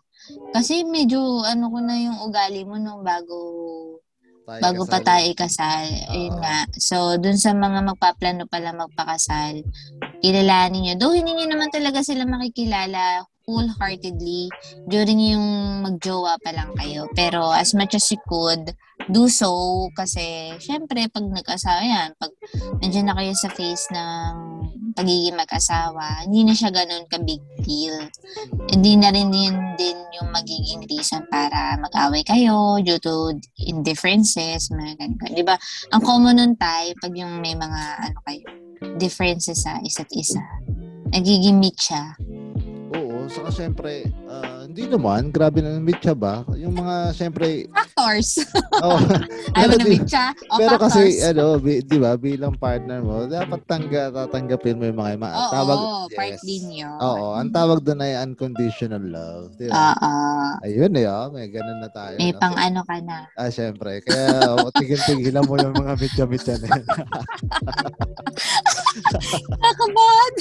Kasi 0.56 0.88
medyo 0.88 1.44
ano 1.44 1.68
ko 1.68 1.84
na 1.84 2.00
yung 2.00 2.24
ugali 2.24 2.64
mo 2.64 2.80
nung 2.80 3.04
bago 3.04 3.36
Tayo 4.48 4.62
bago 4.64 4.82
pa 4.88 5.04
kasali. 5.04 5.08
tayo 5.12 5.24
ikasal. 5.36 5.86
Ayun 6.16 6.32
Oo. 6.32 6.40
nga. 6.40 6.58
So, 6.80 7.20
dun 7.20 7.36
sa 7.36 7.52
mga 7.52 7.92
magpaplano 7.92 8.48
pala 8.48 8.72
magpakasal, 8.72 9.60
kilalanin 10.24 10.80
nyo. 10.80 10.94
Though 10.96 11.12
hindi 11.12 11.36
nyo 11.36 11.60
naman 11.60 11.76
talaga 11.76 12.00
sila 12.08 12.24
makikilala 12.24 13.28
wholeheartedly 13.52 14.48
during 14.88 15.20
yung 15.22 15.46
magjowa 15.84 16.40
pa 16.40 16.56
lang 16.56 16.72
kayo. 16.80 17.12
Pero 17.12 17.52
as 17.52 17.76
much 17.76 18.00
as 18.00 18.08
you 18.08 18.22
could, 18.32 18.72
do 19.10 19.30
so 19.30 19.86
kasi 19.94 20.56
syempre 20.58 21.06
pag 21.10 21.26
nag-asawa 21.26 21.82
yan, 21.82 22.10
pag 22.18 22.32
nandiyan 22.82 23.06
na 23.10 23.18
kayo 23.18 23.34
sa 23.38 23.50
phase 23.54 23.86
ng 23.94 24.34
pagiging 24.96 25.36
mag-asawa, 25.36 26.24
hindi 26.24 26.48
na 26.48 26.56
siya 26.56 26.72
ganun 26.72 27.04
ka 27.12 27.20
big 27.20 27.44
deal. 27.68 28.00
Hindi 28.72 28.96
na 28.96 29.12
rin 29.12 29.28
din, 29.28 29.54
din 29.76 29.98
yung 30.16 30.32
magiging 30.32 30.88
reason 30.88 31.28
para 31.28 31.76
mag-away 31.78 32.24
kayo 32.24 32.80
due 32.80 32.98
to 33.04 33.36
indifferences, 33.60 34.72
mga 34.72 34.96
ganun. 34.96 35.36
Di 35.36 35.44
ba? 35.44 35.60
Ang 35.92 36.02
common 36.02 36.40
nun 36.40 36.56
tayo, 36.56 36.96
pag 37.04 37.12
yung 37.12 37.44
may 37.44 37.54
mga 37.54 37.82
ano 38.08 38.18
kayo, 38.24 38.48
differences 38.96 39.68
sa 39.68 39.84
isa't 39.84 40.08
isa, 40.16 40.40
nagiging 41.12 41.60
meet 41.60 41.76
siya. 41.76 42.16
Oo, 43.26 43.34
saka 43.34 43.50
syempre, 43.50 44.06
ah, 44.30 44.70
hindi 44.70 44.86
naman, 44.86 45.34
grabe 45.34 45.58
na 45.58 45.82
meet 45.82 45.98
siya 45.98 46.14
ba? 46.14 46.46
Yung 46.54 46.78
mga, 46.78 47.10
syempre, 47.18 47.66
Factors. 47.74 48.38
oh, 48.86 49.02
Ayaw 49.58 49.74
na 49.74 49.82
di- 49.82 49.98
meet 49.98 50.06
siya. 50.06 50.30
O 50.54 50.62
pero 50.62 50.78
factors. 50.78 50.94
kasi, 50.94 51.26
ano, 51.26 51.58
bi- 51.58 51.82
di 51.82 51.98
ba, 51.98 52.14
bilang 52.22 52.54
partner 52.54 53.02
mo, 53.02 53.26
dapat 53.26 53.66
tangga, 53.66 54.14
tatanggapin 54.14 54.78
mo 54.78 54.86
yung 54.86 55.02
mga, 55.02 55.18
mga 55.18 55.38
Oo, 55.42 55.50
tawag, 55.50 55.80
part 56.14 56.38
yes. 56.38 56.46
din 56.46 56.86
yun. 56.86 56.98
Oo, 57.02 57.34
ang 57.34 57.50
tawag 57.50 57.82
doon 57.82 58.06
ay 58.06 58.14
unconditional 58.30 59.02
love. 59.02 59.58
Di 59.58 59.74
ba? 59.74 59.98
Oo. 59.98 60.14
Ayun 60.62 60.94
eh, 60.94 61.10
oh, 61.10 61.34
may 61.34 61.50
ganun 61.50 61.82
na 61.82 61.90
tayo. 61.90 62.22
May 62.22 62.30
no? 62.30 62.38
pang 62.38 62.54
ano 62.54 62.86
ka 62.86 63.02
na. 63.02 63.26
Ah, 63.34 63.50
syempre. 63.50 64.06
Kaya, 64.06 64.54
oh, 64.54 64.70
tigil-tigilan 64.70 65.50
mo 65.50 65.58
yung 65.58 65.74
mga 65.74 65.98
mitya-mitya 65.98 66.62
na 66.62 66.68
yun. 66.78 66.86
Nakabad! 69.66 70.34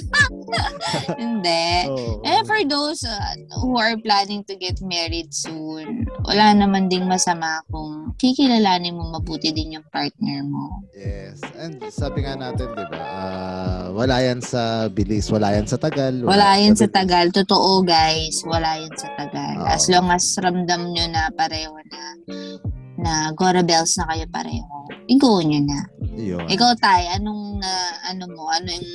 Hindi. 1.23 1.67
Oo. 1.91 2.23
Eh, 2.23 2.43
for 2.47 2.61
those 2.67 3.03
uh, 3.03 3.35
who 3.61 3.77
are 3.79 3.99
planning 3.99 4.47
to 4.47 4.55
get 4.55 4.79
married 4.85 5.35
soon, 5.35 6.07
wala 6.23 6.55
naman 6.55 6.87
ding 6.87 7.07
masama 7.11 7.61
kung 7.69 8.15
kikilalanin 8.17 8.95
mo 8.95 9.11
mabuti 9.11 9.51
din 9.51 9.81
yung 9.81 9.87
partner 9.91 10.47
mo. 10.47 10.87
Yes. 10.95 11.43
And 11.59 11.83
sabi 11.91 12.25
nga 12.25 12.39
natin, 12.39 12.71
di 12.73 12.85
ba, 12.89 13.01
ah, 13.03 13.85
wala 13.91 14.23
yan 14.23 14.41
sa 14.41 14.87
bilis, 14.89 15.29
wala 15.29 15.55
yan 15.55 15.67
sa 15.67 15.77
tagal. 15.81 16.23
Wala 16.23 16.57
yan 16.61 16.79
sa 16.79 16.87
bilis. 16.87 16.97
tagal. 16.97 17.27
Totoo, 17.35 17.83
guys. 17.83 18.43
Wala 18.47 18.79
yan 18.79 18.95
sa 18.95 19.09
tagal. 19.19 19.57
Oo. 19.61 19.69
As 19.69 19.85
long 19.91 20.09
as 20.15 20.25
ramdam 20.39 20.95
nyo 20.95 21.07
na 21.11 21.31
pareho 21.35 21.75
na 21.91 22.03
na 23.05 23.29
Gora 23.37 23.61
Bells 23.61 24.01
na 24.01 24.09
kayo 24.09 24.25
pareho, 24.33 24.65
igo 25.07 25.37
nyo 25.39 25.61
na. 25.61 25.81
Yun. 26.17 26.49
Ikaw, 26.49 26.73
Tay, 26.81 27.13
anong, 27.13 27.61
na 27.61 27.71
ano 28.09 28.25
mo, 28.33 28.49
ano 28.49 28.73
yung 28.73 28.89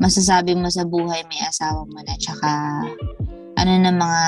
masasabi 0.00 0.56
mo 0.56 0.72
sa 0.72 0.82
buhay 0.82 1.20
may 1.28 1.44
asawa 1.44 1.84
mo 1.84 2.00
na, 2.00 2.16
tsaka 2.16 2.48
ano 3.60 3.72
na 3.76 3.92
mga 3.92 4.22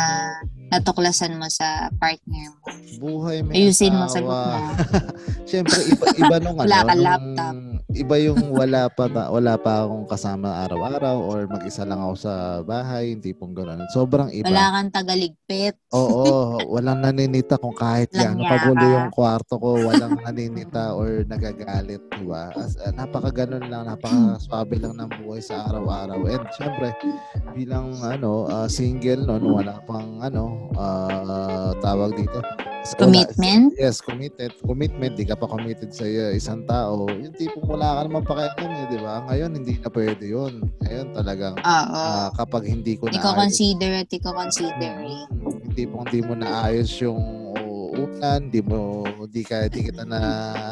natuklasan 0.71 1.41
mo 1.41 1.49
sa 1.49 1.89
partner 1.97 2.53
mo? 2.53 2.69
Buhay 3.01 3.41
may 3.41 3.65
Ayusin 3.65 3.97
mo, 3.97 4.05
asawa. 4.05 4.13
sagot 4.13 4.37
mo. 4.37 4.59
Siyempre, 5.49 5.79
iba, 5.87 6.05
iba 6.15 6.37
nung 6.39 6.57
ano. 6.57 6.69
Wala 6.69 6.79
nung- 6.85 7.01
laptop. 7.01 7.55
Iba 7.95 8.19
yung 8.19 8.51
wala 8.51 8.91
pa, 8.91 9.07
ta- 9.07 9.31
wala 9.31 9.55
pa 9.55 9.87
akong 9.87 10.11
kasama 10.11 10.67
araw-araw 10.67 11.15
or 11.31 11.47
mag-isa 11.47 11.87
lang 11.87 12.03
ako 12.03 12.15
sa 12.19 12.33
bahay, 12.67 13.15
hindi 13.15 13.31
pong 13.31 13.55
gano'n. 13.55 13.87
Sobrang 13.95 14.35
iba. 14.35 14.51
Wala 14.51 14.75
kang 14.75 14.91
tagaligpit. 14.91 15.79
Oo, 15.95 16.59
walang 16.75 17.07
naninita 17.07 17.55
kung 17.55 17.71
kahit 17.71 18.11
kagulo 18.11 18.83
yaka. 18.83 18.95
yung 18.99 19.09
kwarto 19.15 19.55
ko, 19.63 19.79
walang 19.79 20.19
naninita 20.19 20.91
or 20.91 21.23
nagagalit, 21.23 22.03
di 22.19 22.27
ba? 22.27 22.51
As, 22.59 22.75
uh, 22.83 22.91
napaka 22.91 23.31
ganun 23.31 23.63
lang, 23.71 23.87
napaka 23.87 24.43
swabe 24.43 24.75
lang 24.83 24.99
ng 24.99 25.11
buhay 25.23 25.39
sa 25.39 25.63
araw-araw. 25.71 26.19
And 26.27 26.51
syempre, 26.51 26.91
bilang 27.55 27.95
ano, 28.03 28.51
ah, 28.51 28.67
single 28.67 29.23
noon, 29.23 29.55
wala 29.55 29.79
pang 29.87 30.19
ano, 30.19 30.67
ah, 30.75 31.71
tawag 31.79 32.19
dito. 32.19 32.43
Wala- 32.85 32.99
Commitment? 33.01 33.73
Yes, 33.81 34.05
committed. 34.05 34.53
Commitment, 34.61 35.17
di 35.17 35.25
ka 35.25 35.33
pa 35.33 35.49
committed 35.49 35.89
sa 35.89 36.05
uh, 36.05 36.37
isang 36.37 36.69
tao. 36.69 37.09
Yung 37.09 37.33
tipong 37.33 37.65
wala 37.65 37.84
ka 37.93 38.03
naman 38.09 38.23
pakialam 38.25 38.71
eh, 38.73 38.87
di 38.89 38.99
ba? 39.03 39.15
Ngayon, 39.29 39.51
hindi 39.61 39.75
na 39.77 39.89
pwede 39.93 40.25
yun. 40.25 40.53
Ngayon 40.81 41.07
talagang 41.13 41.55
ah, 41.61 42.29
kapag 42.33 42.63
hindi 42.71 42.97
ko 42.97 43.13
na 43.13 43.21
Ikaw 43.21 43.33
consider 43.37 43.91
at 44.01 44.09
ikaw 44.09 44.33
consider 44.33 44.95
eh. 45.05 45.23
Mm, 45.29 45.57
hindi 45.69 45.83
po 45.85 45.97
hindi 46.07 46.21
mo 46.25 46.33
naayos 46.39 46.91
yung 47.05 47.21
ulan, 47.95 48.51
di 48.51 48.61
mo 48.65 49.05
di 49.35 49.43
ka 49.43 49.67
di 49.67 49.91
kita 49.91 50.07
na 50.07 50.19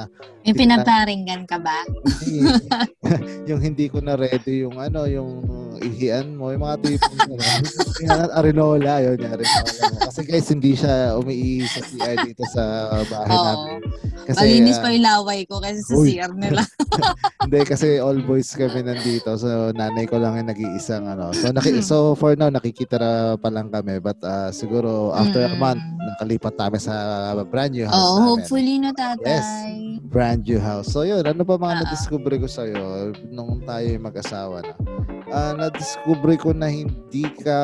May 0.44 0.54
pinaparinggan 0.54 1.46
ka 1.46 1.58
ba? 1.58 1.82
hindi, 2.22 2.66
yung 3.50 3.58
hindi 3.60 3.86
ko 3.86 3.98
na 3.98 4.14
ready 4.14 4.62
yung 4.62 4.74
ano 4.74 5.06
yung 5.06 5.42
ihian 5.78 6.34
mo 6.34 6.50
yung 6.50 6.62
mga 6.62 6.78
tipong 6.80 7.18
ano, 7.26 7.34
yung 8.02 8.30
arenola 8.32 8.94
yun 9.02 9.18
yung 9.18 9.32
arenola 9.32 9.82
mo. 9.90 9.98
kasi 10.06 10.20
guys 10.22 10.46
hindi 10.46 10.72
siya 10.72 11.14
umiihi 11.14 11.62
sa 11.64 11.80
CR 11.82 12.16
dito 12.22 12.42
sa 12.48 12.62
bahay 13.02 13.30
Oo. 13.32 13.44
namin 13.44 13.78
kasi 14.22 14.38
Malinis 14.38 14.78
ah, 14.78 14.82
pa 14.82 14.88
yung 14.90 15.02
laway 15.04 15.40
ko 15.42 15.58
kasi 15.58 15.78
sa 15.82 15.94
Uy. 15.96 16.08
CR 16.12 16.32
nila. 16.32 16.62
hindi 17.42 17.58
kasi 17.64 17.98
all 17.98 18.18
boys 18.20 18.50
kami 18.52 18.78
nandito 18.80 19.34
so 19.34 19.46
nanay 19.72 20.06
ko 20.06 20.18
lang 20.18 20.38
yung 20.38 20.46
nag-iisang 20.48 21.02
ano 21.04 21.34
so 21.34 21.50
naki, 21.50 21.82
so 21.82 21.96
for 22.14 22.34
now 22.34 22.46
nakikita 22.46 22.94
na 22.94 23.10
pa 23.34 23.48
lang 23.48 23.66
kami 23.68 23.98
but 23.98 24.18
ah, 24.22 24.50
siguro 24.50 25.10
after 25.12 25.40
a 25.40 25.50
Mm. 25.52 25.58
month 25.60 25.82
nakalipat 26.04 26.54
namin 26.56 26.80
sa 26.80 26.94
brand 27.44 27.70
new 27.70 27.82
house 27.84 27.94
Oo, 27.94 28.18
namin. 28.34 28.42
Hopefully 28.52 28.76
no, 28.76 28.92
tatay. 28.92 29.96
brand 30.04 30.44
new 30.44 30.60
house. 30.60 30.92
So 30.92 31.08
yun, 31.08 31.24
ano 31.24 31.40
pa 31.40 31.56
mga 31.56 31.72
Oo. 31.72 31.80
na-discover 31.80 32.32
ko 32.36 32.44
sa'yo 32.46 32.82
nung 33.32 33.64
tayo 33.64 33.88
mag-asawa 33.96 34.60
na? 34.60 34.74
Ah, 35.32 35.56
na-discover 35.56 36.36
ko 36.36 36.52
na 36.52 36.68
hindi 36.68 37.24
ka 37.40 37.56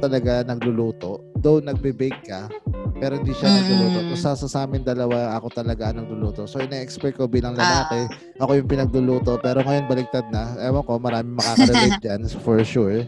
talaga 0.00 0.40
nagluluto. 0.40 1.20
Though 1.36 1.60
nagbe-bake 1.60 2.24
ka, 2.24 2.48
pero 2.96 3.20
hindi 3.20 3.36
siya 3.36 3.52
Mm. 3.52 3.56
nagluluto. 3.60 3.98
Kung 4.08 4.16
sa, 4.18 4.32
sa 4.32 4.64
amin 4.64 4.80
dalawa, 4.80 5.36
ako 5.36 5.52
talaga 5.52 5.92
ang 5.92 6.00
nagluluto. 6.00 6.48
So 6.48 6.64
ina-expect 6.64 7.20
ko 7.20 7.28
bilang 7.28 7.52
Ah. 7.54 7.84
lalaki, 7.84 8.08
ako 8.40 8.50
yung 8.56 8.68
pinagluluto. 8.68 9.36
Pero 9.36 9.60
ngayon 9.60 9.84
baliktad 9.84 10.24
na. 10.32 10.56
Ewan 10.58 10.80
ko, 10.80 10.96
marami 10.96 11.36
makaka-relate 11.36 12.00
dyan 12.08 12.24
for 12.40 12.64
sure. 12.64 13.04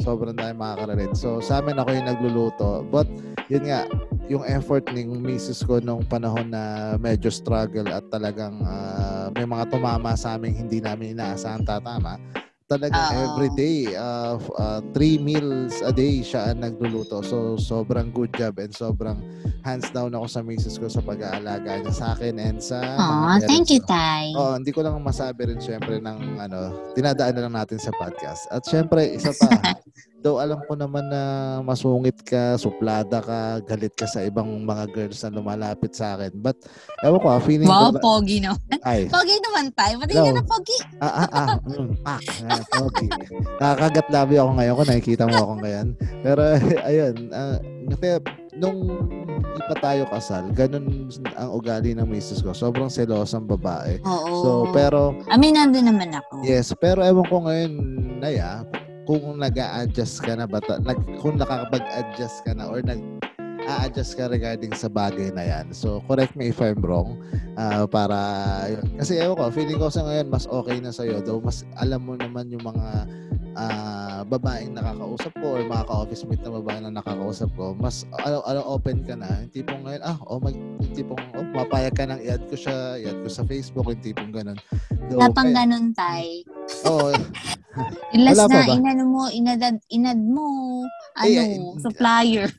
Sobrang 0.00 0.36
dami 0.36 0.56
makaka-relate. 0.56 1.14
So 1.16 1.38
sa 1.44 1.60
amin 1.60 1.76
ako 1.76 1.90
yung 1.92 2.08
nagluluto. 2.08 2.70
But 2.88 3.06
yun 3.52 3.68
nga, 3.68 3.84
yung 4.30 4.46
effort 4.46 4.86
ng 4.90 5.20
misis 5.20 5.60
ko 5.66 5.82
nung 5.82 6.06
panahon 6.06 6.54
na 6.54 6.94
medyo 6.96 7.28
struggle 7.28 7.90
at 7.90 8.06
talagang 8.08 8.62
ah, 8.62 9.28
may 9.34 9.44
mga 9.44 9.68
tumama 9.68 10.14
sa 10.14 10.38
amin 10.38 10.54
hindi 10.54 10.78
namin 10.78 11.18
inaasahan 11.18 11.66
tatama. 11.66 12.16
Talagang 12.70 13.02
Oo. 13.02 13.18
every 13.34 13.50
day, 13.58 13.98
uh, 13.98 14.38
uh, 14.54 14.78
three 14.94 15.18
meals 15.18 15.82
a 15.82 15.90
day 15.90 16.22
siya 16.22 16.54
ang 16.54 16.62
nagluluto. 16.62 17.18
So, 17.18 17.58
sobrang 17.58 18.14
good 18.14 18.30
job 18.38 18.62
and 18.62 18.70
sobrang 18.70 19.18
hands 19.66 19.90
down 19.90 20.14
ako 20.14 20.30
sa 20.30 20.40
misis 20.46 20.78
ko 20.78 20.86
sa 20.86 21.02
pag-aalaga 21.02 21.82
niya 21.82 21.90
sa 21.90 22.14
akin 22.14 22.38
and 22.38 22.62
sa 22.62 22.78
mga 22.78 23.50
thank 23.50 23.74
you, 23.74 23.82
tay. 23.82 24.30
Oo, 24.38 24.54
hindi 24.54 24.70
ko 24.70 24.86
lang 24.86 25.02
masabi 25.02 25.50
rin 25.50 25.58
syempre 25.58 25.98
ng 25.98 26.38
ano, 26.38 26.94
dinadaan 26.94 27.34
na 27.34 27.50
lang 27.50 27.58
natin 27.58 27.82
sa 27.82 27.90
podcast. 27.98 28.46
At 28.54 28.62
syempre, 28.62 29.18
isa 29.18 29.34
pa, 29.34 29.50
though 30.20 30.36
alam 30.36 30.60
ko 30.64 30.72
naman 30.74 31.08
na 31.08 31.22
masungit 31.60 32.20
ka, 32.20 32.54
suplada 32.54 33.18
ka, 33.18 33.40
galit 33.62 33.92
ka 33.92 34.04
sa 34.04 34.20
ibang 34.20 34.46
mga 34.60 34.84
girls 34.88 35.20
na 35.20 35.32
lumalapit 35.32 35.92
sa 35.92 36.14
akin. 36.14 36.32
But, 36.34 36.60
ewan 37.00 37.18
ko, 37.18 37.28
ah, 37.28 37.40
feeling 37.40 37.66
Wow, 37.66 37.88
ko, 37.88 37.96
na- 37.96 38.02
pogi 38.02 38.38
naman. 38.38 38.76
ay, 38.82 39.08
Pogi 39.12 39.36
naman, 39.40 39.64
tay. 39.72 39.96
Pati 39.96 40.12
No. 40.12 40.22
ka 40.22 40.30
na 40.30 40.44
pogi. 40.44 40.78
ah, 40.98 41.14
ah, 41.16 41.28
ah, 41.30 41.48
mm, 41.58 41.90
pak, 42.00 42.20
ah, 42.44 42.62
okay. 42.82 43.08
Nakakagat 43.56 44.06
labi 44.08 44.34
ako 44.36 44.50
ngayon 44.54 44.74
kung 44.74 44.88
nakikita 44.88 45.24
mo 45.24 45.36
ako 45.38 45.52
ngayon. 45.58 45.86
Pero, 46.20 46.40
ayun, 46.88 47.14
ah, 47.30 47.56
kasi, 47.90 48.06
nung 48.54 48.78
hindi 49.40 49.60
pa 49.66 49.76
tayo 49.80 50.04
kasal, 50.06 50.44
ganun 50.52 51.08
ang 51.34 51.50
ugali 51.50 51.90
ng 51.92 52.04
misis 52.04 52.38
ko. 52.38 52.52
Sobrang 52.52 52.86
selosang 52.86 53.48
babae. 53.48 53.98
Oo. 54.04 54.30
So, 54.38 54.48
pero, 54.70 55.16
Aminado 55.26 55.74
naman 55.74 56.12
ako. 56.12 56.44
Yes, 56.44 56.70
pero 56.76 57.00
ewan 57.00 57.24
ko 57.24 57.36
ngayon, 57.42 57.72
Naya, 58.20 58.68
kung 59.04 59.36
nag 59.36 59.54
adjust 59.54 60.20
ka 60.20 60.34
na 60.34 60.44
ba, 60.44 60.58
ta- 60.58 60.80
nag, 60.80 60.98
kung 61.18 61.36
nakakapag-adjust 61.36 62.44
ka 62.44 62.52
na 62.52 62.66
or 62.66 62.80
nag 62.80 63.00
a-adjust 63.60 64.16
ka 64.16 64.26
regarding 64.26 64.72
sa 64.72 64.88
bagay 64.88 65.30
na 65.30 65.44
yan. 65.44 65.70
So, 65.70 66.02
correct 66.08 66.34
me 66.34 66.48
if 66.48 66.58
I'm 66.58 66.80
wrong. 66.80 67.20
Ah, 67.54 67.84
para, 67.84 68.16
yun. 68.66 68.98
Kasi 68.98 69.20
ewan 69.20 69.36
ko, 69.36 69.52
feeling 69.52 69.78
ko 69.78 69.86
sa 69.86 70.02
ngayon, 70.02 70.26
mas 70.26 70.48
okay 70.48 70.80
na 70.80 70.90
sa'yo. 70.90 71.20
Though, 71.20 71.38
mas 71.38 71.62
alam 71.76 72.02
mo 72.02 72.16
naman 72.16 72.48
yung 72.48 72.64
mga 72.64 72.88
ah, 73.54 74.22
babaeng 74.24 74.72
nakakausap 74.72 75.34
ko 75.36 75.58
or 75.58 75.62
mga 75.62 75.86
ka-office 75.86 76.24
mate 76.24 76.40
na 76.40 76.56
babae 76.56 76.78
na 76.80 76.90
nakakausap 76.94 77.50
ko, 77.52 77.76
mas 77.76 78.08
ano, 78.24 78.40
ano, 78.42 78.60
open 78.64 79.04
ka 79.04 79.14
na. 79.14 79.28
Yung 79.38 79.52
tipong 79.52 79.82
ngayon, 79.84 80.02
ah, 80.02 80.18
oh, 80.24 80.40
mag, 80.40 80.56
yung 80.56 80.94
tipong, 80.96 81.20
oh, 81.36 81.46
mapayag 81.52 81.94
ka 81.94 82.08
nang 82.08 82.22
i-add 82.22 82.42
ko 82.46 82.56
siya, 82.56 82.96
i-add 82.96 83.20
ko 83.20 83.28
sa 83.28 83.44
Facebook, 83.44 83.86
yung 83.86 84.02
tipong 84.02 84.32
ganun. 84.32 84.58
Though, 85.06 85.20
Wala 85.20 85.30
pang 85.30 85.50
kaya- 85.50 85.58
ganun, 85.62 85.92
tay. 85.92 86.42
Oo. 86.86 87.12
Yung 87.12 87.28
pa 87.82 88.66
na, 88.66 88.74
inano 88.74 89.02
mo, 89.04 89.22
inadad, 89.28 89.76
inad 89.88 90.18
mo, 90.18 90.46
ano, 91.14 91.26
Eh, 91.26 91.56
eh, 91.56 91.58
supplier. 91.78 92.46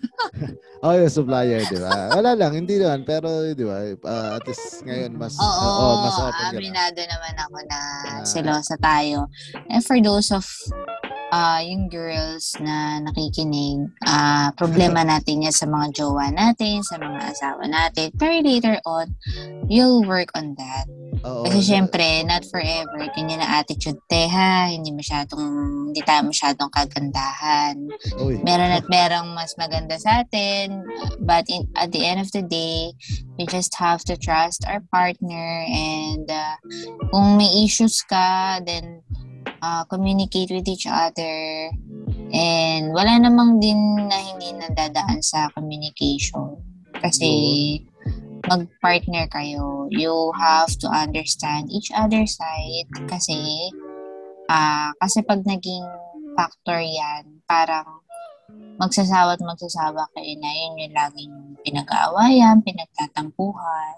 Oh, 0.82 0.98
yung 0.98 1.14
supplier, 1.14 1.62
di 1.62 1.78
ba? 1.78 2.10
Wala 2.10 2.34
lang, 2.34 2.58
hindi 2.58 2.82
naman. 2.82 3.06
Pero, 3.06 3.30
di 3.54 3.62
ba, 3.62 3.86
ah, 4.02 4.42
at 4.42 4.50
least 4.50 4.82
ngayon, 4.82 5.14
mas, 5.14 5.38
Oo, 5.38 5.46
oh, 5.46 5.94
mas 6.02 6.18
open 6.18 6.34
ka 6.34 6.42
na. 6.42 6.58
aminado 6.58 7.02
naman 7.06 7.36
ako 7.38 7.58
na 7.70 7.80
Ah. 8.02 8.26
selosa 8.26 8.74
tayo. 8.82 9.30
And 9.70 9.86
for 9.86 10.02
those 10.02 10.34
of 10.34 10.42
ah 11.32 11.62
yung 11.62 11.86
girls 11.88 12.58
na 12.60 12.98
nakikinig, 12.98 13.78
ah 14.04 14.52
problema 14.58 15.06
natin 15.08 15.46
yan 15.46 15.54
sa 15.54 15.70
mga 15.70 15.94
jowa 15.94 16.34
natin, 16.34 16.82
sa 16.82 16.98
mga 16.98 17.30
asawa 17.30 17.64
natin. 17.70 18.10
Pero 18.18 18.42
later 18.42 18.82
on, 18.84 19.14
you'll 19.70 20.02
work 20.02 20.34
on 20.34 20.58
that. 20.58 20.90
Oo, 21.22 21.46
Kasi 21.46 21.62
syempre, 21.62 22.26
not 22.26 22.42
forever. 22.50 22.98
Ganyan 23.14 23.42
na 23.42 23.62
attitude 23.62 24.02
te 24.10 24.26
ha. 24.26 24.74
Hindi 24.74 24.90
masyadong, 24.90 25.46
hindi 25.94 26.02
tayo 26.02 26.26
masyadong 26.26 26.72
kagandahan. 26.74 27.76
Uy, 28.18 28.42
Meron 28.42 28.74
at 28.74 28.86
merong 28.90 29.30
mas 29.38 29.54
maganda 29.58 30.02
sa 30.02 30.26
atin. 30.26 30.82
But 31.22 31.46
in, 31.52 31.70
at 31.78 31.94
the 31.94 32.02
end 32.02 32.26
of 32.26 32.34
the 32.34 32.42
day, 32.42 32.98
we 33.38 33.46
just 33.46 33.78
have 33.78 34.02
to 34.10 34.18
trust 34.18 34.66
our 34.66 34.82
partner. 34.90 35.66
And 35.70 36.26
uh, 36.26 36.58
kung 37.14 37.38
may 37.38 37.66
issues 37.66 38.02
ka, 38.02 38.62
then 38.66 39.06
uh, 39.62 39.86
communicate 39.86 40.50
with 40.50 40.66
each 40.66 40.90
other. 40.90 41.70
And 42.34 42.96
wala 42.96 43.22
namang 43.22 43.62
din 43.62 44.10
na 44.10 44.18
hindi 44.18 44.58
nadadaan 44.58 45.22
sa 45.22 45.54
communication. 45.54 46.58
Kasi 46.98 47.30
mag-partner 48.52 49.26
kayo, 49.28 49.64
you 49.90 50.12
have 50.36 50.68
to 50.76 50.88
understand 50.88 51.72
each 51.72 51.88
other's 51.94 52.36
side 52.36 52.84
kasi 53.08 53.40
ah 54.46 54.92
kasi 54.98 55.24
pag 55.24 55.40
naging 55.44 55.88
factor 56.36 56.78
yan, 56.78 57.40
parang 57.46 57.88
magsasawa 58.76 59.36
at 59.36 59.42
magsasawa 59.42 60.04
kayo 60.12 60.34
na 60.38 60.52
yun 60.52 60.74
yung 60.78 60.94
laging 60.94 61.34
pinag-aawayan, 61.62 62.60
pinagtatampuhan. 62.60 63.96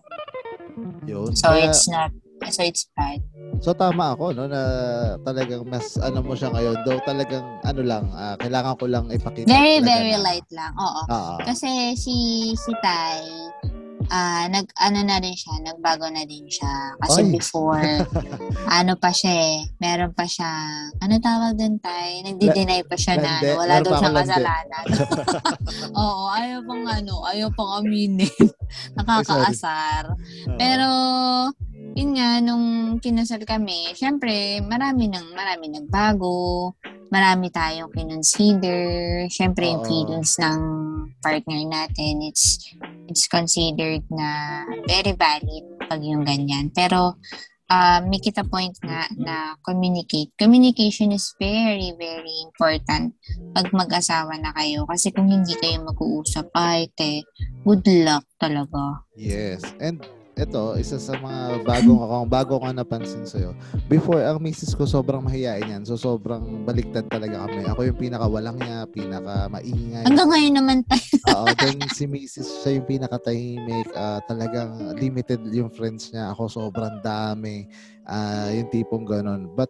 yun. 1.03 1.33
So 1.33 1.49
Kaya- 1.49 1.65
it's 1.65 1.87
not, 1.87 2.11
so 2.47 2.61
it's 2.61 2.85
bad. 2.93 3.23
So 3.61 3.71
tama 3.71 4.11
ako 4.11 4.33
no 4.33 4.45
na 4.45 4.61
talagang 5.21 5.63
mas 5.65 5.95
ano 5.95 6.19
mo 6.19 6.35
siya 6.35 6.51
ngayon 6.51 6.83
though 6.83 6.99
talagang 7.01 7.45
ano 7.63 7.81
lang 7.81 8.03
ah, 8.11 8.35
kailangan 8.35 8.75
ko 8.75 8.85
lang 8.85 9.05
ipakita 9.07 9.47
Very, 9.47 9.79
very 9.79 10.13
na- 10.13 10.25
light 10.25 10.47
lang. 10.51 10.73
Oo. 10.75 11.01
Oo. 11.07 11.33
Kasi 11.39 11.95
si 11.95 12.15
si 12.53 12.71
Tai, 12.77 13.23
ah 14.11 14.47
nag 14.51 14.67
ano 14.79 14.99
na 15.05 15.17
rin 15.21 15.35
siya, 15.35 15.53
nagbago 15.63 16.07
na 16.09 16.23
din 16.27 16.47
siya. 16.49 16.97
Kasi 16.99 17.27
Ay. 17.27 17.31
before, 17.31 17.83
ano 18.79 18.93
pa 18.99 19.11
siya 19.13 19.33
eh, 19.33 19.59
meron 19.79 20.11
pa 20.11 20.25
siya, 20.25 20.49
ano 20.99 21.13
tawag 21.19 21.55
din 21.55 21.77
Tai? 21.79 22.23
Nagdi-deny 22.27 22.83
pa 22.87 22.95
siya 22.95 23.19
na 23.19 23.39
ano, 23.39 23.51
wala 23.59 23.75
daw 23.79 23.91
siyang 23.99 24.17
kasalanan. 24.17 24.85
Oo, 25.99 26.23
ayaw 26.33 26.59
pang 26.65 26.85
ano, 26.87 27.15
ayaw 27.29 27.49
pang 27.53 27.71
aminin. 27.83 28.27
Nakakaasar. 28.97 30.17
Pero, 30.57 30.89
yun 31.93 32.11
nga, 32.17 32.41
nung 32.41 32.97
kinasal 32.97 33.45
kami, 33.45 33.93
syempre, 33.93 34.61
marami 34.65 35.11
nang, 35.11 35.29
marami 35.37 35.69
nagbago. 35.69 36.73
Marami 37.13 37.53
tayong 37.53 37.93
kinonsider. 37.93 39.29
Syempre, 39.29 39.69
yung 39.69 39.85
feelings 39.85 40.33
ng 40.41 40.61
partner 41.21 41.61
natin, 41.69 42.25
it's, 42.25 42.57
it's 43.13 43.29
considered 43.29 44.01
na 44.09 44.65
very 44.89 45.13
valid 45.13 45.65
pag 45.85 46.01
yung 46.01 46.25
ganyan. 46.25 46.73
Pero, 46.73 47.21
uh, 47.69 48.01
make 48.09 48.25
it 48.25 48.41
point 48.49 48.73
nga 48.81 49.05
na 49.13 49.53
communicate. 49.61 50.33
Communication 50.33 51.13
is 51.13 51.37
very, 51.37 51.93
very 51.93 52.35
important 52.41 53.13
pag 53.53 53.69
mag-asawa 53.69 54.33
na 54.41 54.49
kayo. 54.57 54.89
Kasi 54.89 55.13
kung 55.13 55.29
hindi 55.29 55.53
kayo 55.61 55.85
mag-uusap, 55.85 56.49
ay, 56.57 56.89
te, 56.97 57.21
good 57.61 57.85
luck 58.01 58.25
talaga. 58.41 59.05
Yes. 59.13 59.61
And 59.77 60.01
ito, 60.33 60.73
isa 60.81 60.97
sa 60.97 61.13
mga 61.13 61.61
bagong 61.61 62.01
ako, 62.01 62.15
bago 62.25 62.53
ko 62.57 62.65
napansin 62.73 63.21
sa'yo. 63.21 63.53
Before, 63.85 64.17
ang 64.17 64.41
misis 64.41 64.73
ko 64.73 64.89
sobrang 64.89 65.21
mahihain 65.21 65.69
yan. 65.69 65.83
So, 65.85 65.93
sobrang 65.93 66.65
baliktad 66.65 67.05
talaga 67.05 67.45
kami. 67.45 67.69
Ako 67.69 67.85
yung 67.85 67.99
pinaka 68.01 68.25
walang 68.25 68.57
niya, 68.57 68.89
pinaka 68.89 69.45
maingay. 69.53 70.09
Hanggang 70.09 70.29
ngayon 70.33 70.53
naman 70.57 70.77
tayo. 70.89 71.05
Oo, 71.37 71.47
then 71.53 71.77
si 71.93 72.09
Mrs. 72.09 72.65
siya 72.65 72.81
yung 72.81 72.87
pinakatahimik. 72.89 73.93
ah, 73.93 74.25
talagang 74.25 74.97
limited 74.97 75.37
yung 75.53 75.69
friends 75.69 76.09
niya. 76.09 76.33
Ako 76.33 76.49
sobrang 76.49 76.97
dami. 77.05 77.69
Ah, 78.09 78.49
yung 78.49 78.73
tipong 78.73 79.05
ganun. 79.05 79.53
But 79.53 79.69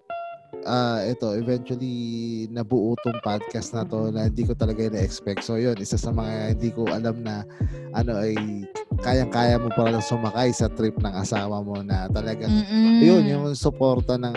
ah 0.64 1.04
ito, 1.04 1.36
eventually 1.36 2.48
nabuo 2.48 2.96
tong 3.04 3.20
podcast 3.20 3.76
na 3.76 3.84
to 3.84 4.12
na 4.16 4.32
hindi 4.32 4.48
ko 4.48 4.56
talaga 4.56 4.88
na-expect. 4.88 5.44
So 5.44 5.60
yun, 5.60 5.76
isa 5.76 6.00
sa 6.00 6.16
mga 6.16 6.56
hindi 6.56 6.70
ko 6.72 6.88
alam 6.88 7.20
na 7.20 7.44
ano 7.92 8.16
ay 8.24 8.64
kayang-kaya 9.04 9.60
mo 9.60 9.68
para 9.70 9.92
lang 9.92 10.02
sumakay 10.02 10.50
sa 10.50 10.72
trip 10.72 10.96
ng 10.96 11.14
asawa 11.14 11.60
mo 11.60 11.84
na 11.84 12.08
talagang 12.08 12.50
Mm-mm. 12.50 13.04
yun, 13.04 13.24
yung 13.28 13.46
suporta 13.52 14.16
ng 14.16 14.36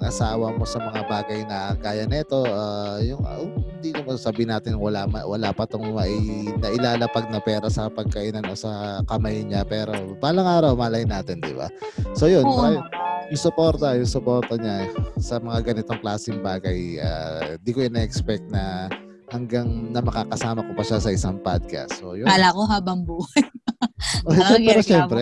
asawa 0.00 0.54
mo 0.54 0.62
sa 0.62 0.78
mga 0.78 1.02
bagay 1.06 1.40
na 1.44 1.74
kaya 1.76 2.06
nito, 2.06 2.46
ah, 2.46 3.02
yung 3.02 3.20
ah, 3.26 3.42
hindi 3.74 3.90
naman 3.90 4.16
sabi 4.16 4.46
natin 4.46 4.78
wala 4.78 5.04
wala 5.06 5.50
pa 5.50 5.66
tong 5.66 5.90
mai, 5.92 6.14
nailalapag 6.56 7.28
na 7.28 7.42
pera 7.42 7.66
sa 7.68 7.90
pagkainan 7.90 8.46
o 8.46 8.54
sa 8.54 9.02
kamay 9.04 9.42
niya 9.42 9.66
pero 9.66 9.92
balang 10.22 10.46
araw 10.46 10.78
malay 10.78 11.02
natin, 11.02 11.42
di 11.42 11.52
ba? 11.52 11.66
So 12.14 12.30
yun, 12.30 12.46
Oo 12.46 12.54
naman. 12.54 12.86
yung 13.28 13.42
suporta, 13.42 13.98
yung 13.98 14.08
suporta 14.08 14.54
niya 14.54 14.88
sa 15.18 15.42
mga 15.42 15.74
ganitong 15.74 16.00
klaseng 16.00 16.38
bagay, 16.40 17.02
ah, 17.02 17.58
di 17.58 17.70
ko 17.74 17.82
na-expect 17.82 18.46
na 18.48 18.86
hanggang 19.32 19.90
na 19.90 19.98
makakasama 19.98 20.62
ko 20.62 20.72
pa 20.78 20.84
siya 20.84 20.98
sa 21.02 21.10
isang 21.10 21.42
podcast. 21.42 21.98
So 21.98 22.14
yun. 22.14 22.28
Kala 22.28 22.54
ko 22.54 22.62
habang 22.70 23.02
buhay. 23.02 23.42
Oh, 24.26 24.34
pero 24.34 24.58
reklamo 24.58 24.82
syempre. 24.82 25.20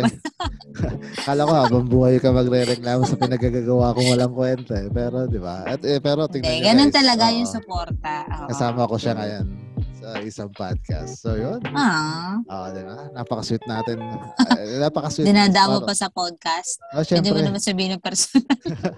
Kala 1.28 1.44
ko 1.44 1.52
habang 1.54 1.86
buhay 1.86 2.16
ka 2.18 2.32
magre-reklamo 2.32 3.04
sa 3.04 3.20
pinagagagawa 3.20 3.92
kong 3.92 4.16
walang 4.16 4.32
kwenta 4.32 4.74
eh. 4.80 4.88
Pero, 4.88 5.28
di 5.28 5.36
ba? 5.36 5.62
At, 5.68 5.84
eh, 5.84 6.00
pero 6.00 6.24
tingnan 6.26 6.48
Hindi, 6.48 6.64
niyo 6.64 6.68
ganun 6.72 6.88
guys, 6.88 6.96
talaga 6.96 7.24
oo, 7.28 7.36
yung 7.36 7.48
suporta. 7.52 8.14
Oo. 8.26 8.48
Kasama 8.48 8.88
ko 8.88 8.96
siya 8.96 9.12
ngayon 9.14 9.71
sa 10.02 10.18
isang 10.18 10.50
podcast. 10.50 11.22
So, 11.22 11.38
yun. 11.38 11.62
Ah, 11.70 12.42
Oo, 12.42 12.66
di 12.74 12.82
ba? 12.82 13.06
Napaka-sweet 13.14 13.62
natin. 13.64 14.02
Eh, 14.58 14.82
napaka-sweet. 14.82 15.26
dinadamo 15.26 15.86
pa 15.86 15.94
sa 15.94 16.10
podcast. 16.10 16.82
Oh, 16.92 17.00
mo 17.00 17.06
syempre. 17.06 17.38
naman 17.38 17.62
sabihin 17.62 17.94
ng 17.94 18.02
person. 18.02 18.42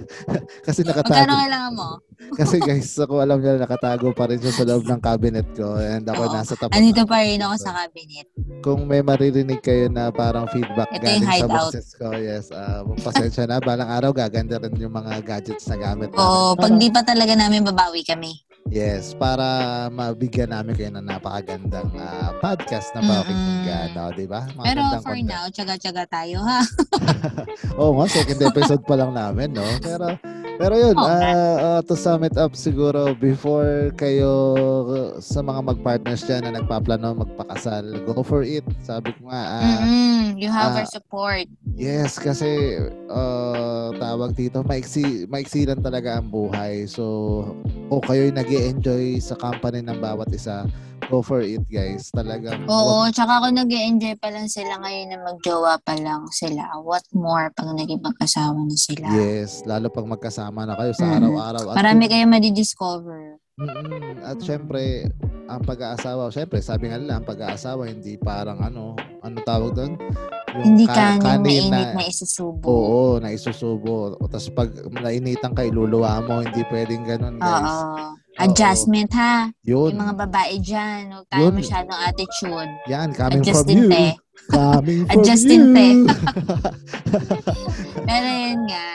Kasi 0.66 0.80
Magkano 0.82 1.04
nakatago. 1.04 1.34
kailangan 1.36 1.72
mo? 1.76 1.88
kasi 2.40 2.56
guys, 2.56 2.94
ako 2.96 3.20
alam 3.20 3.36
niya 3.36 3.60
nakatago 3.60 4.14
pa 4.14 4.30
rin 4.30 4.40
siya 4.40 4.54
sa 4.54 4.64
loob 4.64 4.86
ng 4.86 5.02
cabinet 5.02 5.44
ko 5.52 5.76
and 5.76 6.06
ako 6.06 6.24
Oo. 6.24 6.32
nasa 6.32 6.54
tapat. 6.56 6.78
Andito 6.78 7.04
pa 7.04 7.20
rin 7.20 7.42
ako 7.42 7.54
sa 7.58 7.72
cabinet. 7.74 8.26
Kung 8.64 8.88
may 8.88 9.04
maririnig 9.04 9.60
kayo 9.60 9.92
na 9.92 10.08
parang 10.08 10.48
feedback 10.48 10.88
Ito 10.88 11.04
galing 11.04 11.20
yung 11.20 11.26
sa 11.26 11.34
hideout. 11.36 11.68
boses 11.68 11.86
ko, 11.92 12.06
yes, 12.16 12.48
uh, 12.48 12.80
pasensya 13.02 13.44
na. 13.44 13.60
Balang 13.60 13.90
araw, 13.90 14.10
gaganda 14.16 14.56
rin 14.56 14.72
yung 14.78 14.94
mga 14.94 15.20
gadgets 15.20 15.68
na 15.68 15.76
gamit 15.76 16.08
namin. 16.10 16.22
Oo, 16.22 16.56
pag 16.56 16.72
Para- 16.72 16.80
di 16.80 16.88
pa 16.88 17.02
talaga 17.04 17.34
namin 17.36 17.60
babawi 17.60 18.00
kami. 18.00 18.32
Yes, 18.72 19.12
para 19.12 19.44
mabigyan 19.92 20.48
namin 20.48 20.72
kayo 20.72 20.90
ng 20.96 21.04
napakagandang 21.04 21.92
ah, 22.00 22.32
podcast 22.40 22.96
na 22.96 23.04
pakinggan, 23.04 23.92
no, 23.92 24.08
di 24.16 24.24
ba? 24.24 24.48
Pero 24.64 24.80
for 25.04 25.12
content. 25.12 25.28
now, 25.28 25.44
tsaga-tsaga 25.52 26.08
tayo 26.08 26.40
ha. 26.40 26.64
Oo 27.80 27.92
nga, 28.00 28.08
second 28.08 28.40
episode 28.40 28.82
pa 28.88 28.96
lang 28.96 29.12
namin, 29.12 29.52
no? 29.52 29.68
Pero, 29.84 30.16
pero 30.54 30.74
yun, 30.78 30.94
nga. 30.94 31.10
ah, 31.10 31.56
ah, 31.58 31.80
to 31.82 31.98
sum 31.98 32.22
it 32.22 32.38
up 32.38 32.54
siguro, 32.54 33.12
before 33.18 33.90
kayo 33.98 34.32
uh, 34.86 35.10
sa 35.18 35.42
mga 35.42 35.74
mag-partners 35.74 36.22
dyan 36.22 36.46
na 36.46 36.62
nagpaplano 36.62 37.26
magpakasal, 37.26 37.82
go 38.06 38.22
for 38.22 38.46
it. 38.46 38.62
Sabi 38.80 39.10
ko 39.18 39.28
nga, 39.28 39.42
ah, 39.60 39.82
Mm-mm, 39.82 40.38
you 40.38 40.48
have 40.48 40.74
ah, 40.74 40.82
our 40.82 40.88
support. 40.88 41.46
yes, 41.74 42.16
kasi 42.22 42.78
ah, 43.10 43.90
tawag 43.98 44.38
dito, 44.38 44.62
maiksi, 44.62 45.26
maiksi 45.26 45.66
lang 45.66 45.82
talaga 45.82 46.22
ang 46.22 46.30
buhay. 46.30 46.86
So, 46.86 47.02
o 47.90 47.98
kayo'y 47.98 48.30
nag 48.30 48.46
enjoy 48.46 49.18
sa 49.18 49.34
company 49.34 49.82
ng 49.82 49.98
bawat 49.98 50.30
isa, 50.30 50.64
go 51.10 51.20
for 51.20 51.40
it, 51.44 51.62
guys. 51.68 52.08
Talagang, 52.10 52.64
Oo, 52.66 53.08
tsaka 53.12 53.44
kung 53.44 53.56
nag 53.56 53.70
enjoy 53.70 54.14
pa 54.16 54.28
lang 54.32 54.48
sila 54.48 54.80
ngayon 54.80 55.06
na 55.12 55.18
magjowa 55.20 55.78
pa 55.84 55.94
lang 55.98 56.26
sila, 56.32 56.80
what 56.80 57.04
more 57.12 57.52
pag 57.52 57.68
naging 57.72 58.00
mag-asawa 58.00 58.56
na 58.56 58.76
sila? 58.76 59.06
Yes, 59.12 59.62
lalo 59.68 59.92
pag 59.92 60.08
magkasama 60.08 60.64
na 60.64 60.74
kayo 60.74 60.92
sa 60.96 61.04
Mm. 61.04 61.16
araw-araw. 61.20 61.62
At 61.70 61.76
Marami 61.76 62.04
kayong 62.08 62.32
madidiscover. 62.32 63.43
Mm-mm. 63.54 64.18
At 64.26 64.42
syempre, 64.42 65.06
ang 65.46 65.62
pag-aasawa, 65.62 66.32
syempre, 66.34 66.58
sabi 66.58 66.90
nga 66.90 66.98
nila, 66.98 67.22
ang 67.22 67.26
pag-aasawa, 67.28 67.86
hindi 67.86 68.18
parang 68.18 68.58
ano, 68.58 68.98
ano 69.22 69.36
tawag 69.46 69.78
doon? 69.78 69.94
Hindi 70.54 70.86
ka- 70.86 71.18
kanin 71.18 71.70
na 71.70 71.94
na 71.94 72.02
isusubo. 72.02 72.62
Oo, 72.62 73.18
na 73.18 73.30
isusubo. 73.30 74.14
Tapos 74.26 74.50
pag 74.50 74.70
nainitan 74.90 75.54
ka, 75.54 75.66
iluluwa 75.66 76.22
mo, 76.22 76.42
hindi 76.42 76.62
pwedeng 76.66 77.06
ganun, 77.06 77.38
guys. 77.38 77.74
Oo. 77.78 78.14
Adjustment 78.34 79.14
ha. 79.14 79.46
Yun. 79.62 79.94
Yung 79.94 80.02
mga 80.02 80.18
babae 80.26 80.58
dyan, 80.58 81.14
huwag 81.14 81.26
tayo 81.30 81.42
Yun. 81.46 81.54
masyadong 81.54 82.00
attitude. 82.02 82.70
Yan, 82.90 83.14
coming 83.14 83.38
from 83.38 83.54
Adjustin 83.54 83.78
you. 83.78 83.90
te. 83.90 84.06
Coming 84.50 85.00
from 85.06 85.12
Adjustin 85.14 85.62
you. 85.62 85.74
te. 85.74 85.86
Pero 88.10 88.26
yun 88.26 88.60
nga, 88.66 88.86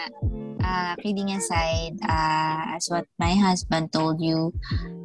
uh, 0.69 0.93
kidding 1.01 1.33
aside, 1.33 1.97
uh, 2.05 2.77
as 2.77 2.85
what 2.93 3.09
my 3.17 3.33
husband 3.33 3.89
told 3.89 4.21
you, 4.21 4.53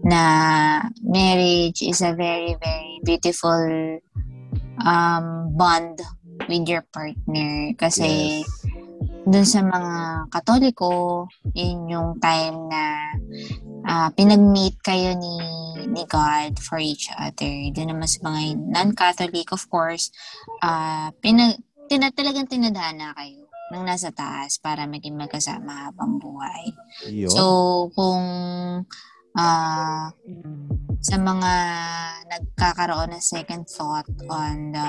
na 0.04 0.84
marriage 1.00 1.80
is 1.80 2.04
a 2.04 2.12
very, 2.12 2.52
very 2.60 3.00
beautiful 3.04 3.98
um, 4.84 5.56
bond 5.56 5.96
with 6.44 6.68
your 6.68 6.84
partner. 6.92 7.72
Kasi 7.80 8.44
Yes. 8.44 8.52
dun 9.24 9.48
sa 9.48 9.64
mga 9.64 9.94
katoliko, 10.28 11.24
yun 11.56 11.88
yung 11.88 12.10
time 12.20 12.68
na 12.68 12.82
ah, 13.88 14.08
pinag-meet 14.12 14.76
kayo 14.84 15.16
ni, 15.16 15.36
ni 15.88 16.04
God 16.04 16.60
for 16.60 16.76
each 16.76 17.08
other. 17.16 17.72
Doon 17.72 17.96
naman 17.96 18.08
sa 18.08 18.20
mga 18.28 18.60
non-Catholic, 18.68 19.48
of 19.56 19.64
course, 19.72 20.12
ah 20.60 21.08
pinag, 21.24 21.56
tina, 21.88 22.12
talagang 22.12 22.48
tinadhana 22.48 23.16
kayo 23.16 23.43
ng 23.74 23.84
nasa 23.84 24.14
taas 24.14 24.62
para 24.62 24.86
maging 24.86 25.18
magkasama 25.18 25.90
habang 25.90 26.22
buhay. 26.22 26.70
Yun. 27.10 27.30
So, 27.34 27.42
kung 27.98 28.24
ah 29.34 30.14
sa 31.02 31.16
mga 31.18 31.52
nagkakaroon 32.30 33.10
ng 33.18 33.24
second 33.24 33.66
thought 33.66 34.06
on 34.30 34.70
the 34.70 34.88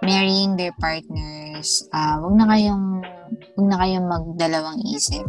marrying 0.00 0.56
their 0.56 0.72
partners, 0.80 1.84
ah 1.92 2.16
wag 2.24 2.34
na 2.40 2.48
kayong 2.48 3.04
wag 3.60 3.66
na 3.68 3.76
kayong 3.84 4.06
magdalawang 4.08 4.80
isip. 4.88 5.24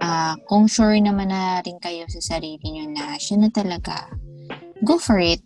Ah 0.00 0.34
kung 0.48 0.64
sure 0.64 0.96
naman 0.96 1.28
na 1.28 1.60
rin 1.60 1.76
kayo 1.76 2.08
sa 2.08 2.36
sarili 2.36 2.64
niyo 2.64 2.88
na 2.88 3.20
siya 3.20 3.36
na 3.44 3.52
talaga, 3.52 4.08
go 4.80 4.96
for 4.96 5.20
it, 5.20 5.44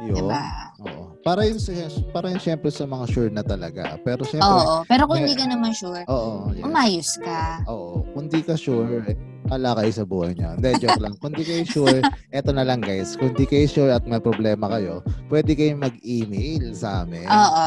Yun. 0.00 0.16
diba? 0.24 0.44
Oo. 0.84 0.99
Para 1.20 1.44
yun, 1.44 1.60
sa, 1.60 1.76
para 2.16 2.32
yun 2.32 2.40
syempre 2.40 2.72
sa 2.72 2.88
mga 2.88 3.04
sure 3.12 3.28
na 3.28 3.44
talaga. 3.44 4.00
Pero 4.00 4.24
syempre, 4.24 4.48
Oo, 4.48 4.80
pero 4.88 5.04
kung 5.04 5.20
hindi 5.20 5.36
ka 5.36 5.44
naman 5.44 5.76
sure, 5.76 6.00
oo. 6.08 6.48
yes. 6.56 6.64
umayos 6.64 7.10
ka. 7.20 7.60
Oo. 7.68 8.00
Kung 8.16 8.32
di 8.32 8.40
ka 8.40 8.56
sure, 8.56 9.04
eh, 9.04 9.16
wala 9.50 9.74
kayo 9.74 9.90
sa 9.92 10.04
buhay 10.04 10.30
niya. 10.32 10.54
Hindi, 10.54 10.70
joke 10.78 10.98
lang. 10.98 11.14
Kung 11.18 11.34
di 11.34 11.42
kayo 11.42 11.62
sure, 11.64 11.98
eto 12.30 12.50
na 12.50 12.62
lang 12.62 12.78
guys. 12.78 13.14
Kung 13.14 13.34
di 13.34 13.44
kayo 13.44 13.66
sure 13.66 13.90
at 13.90 14.04
may 14.04 14.18
problema 14.18 14.70
kayo, 14.70 15.00
pwede 15.26 15.52
kayong 15.52 15.82
mag-email 15.82 16.70
sa 16.72 17.02
amin. 17.02 17.26
Oo. 17.26 17.66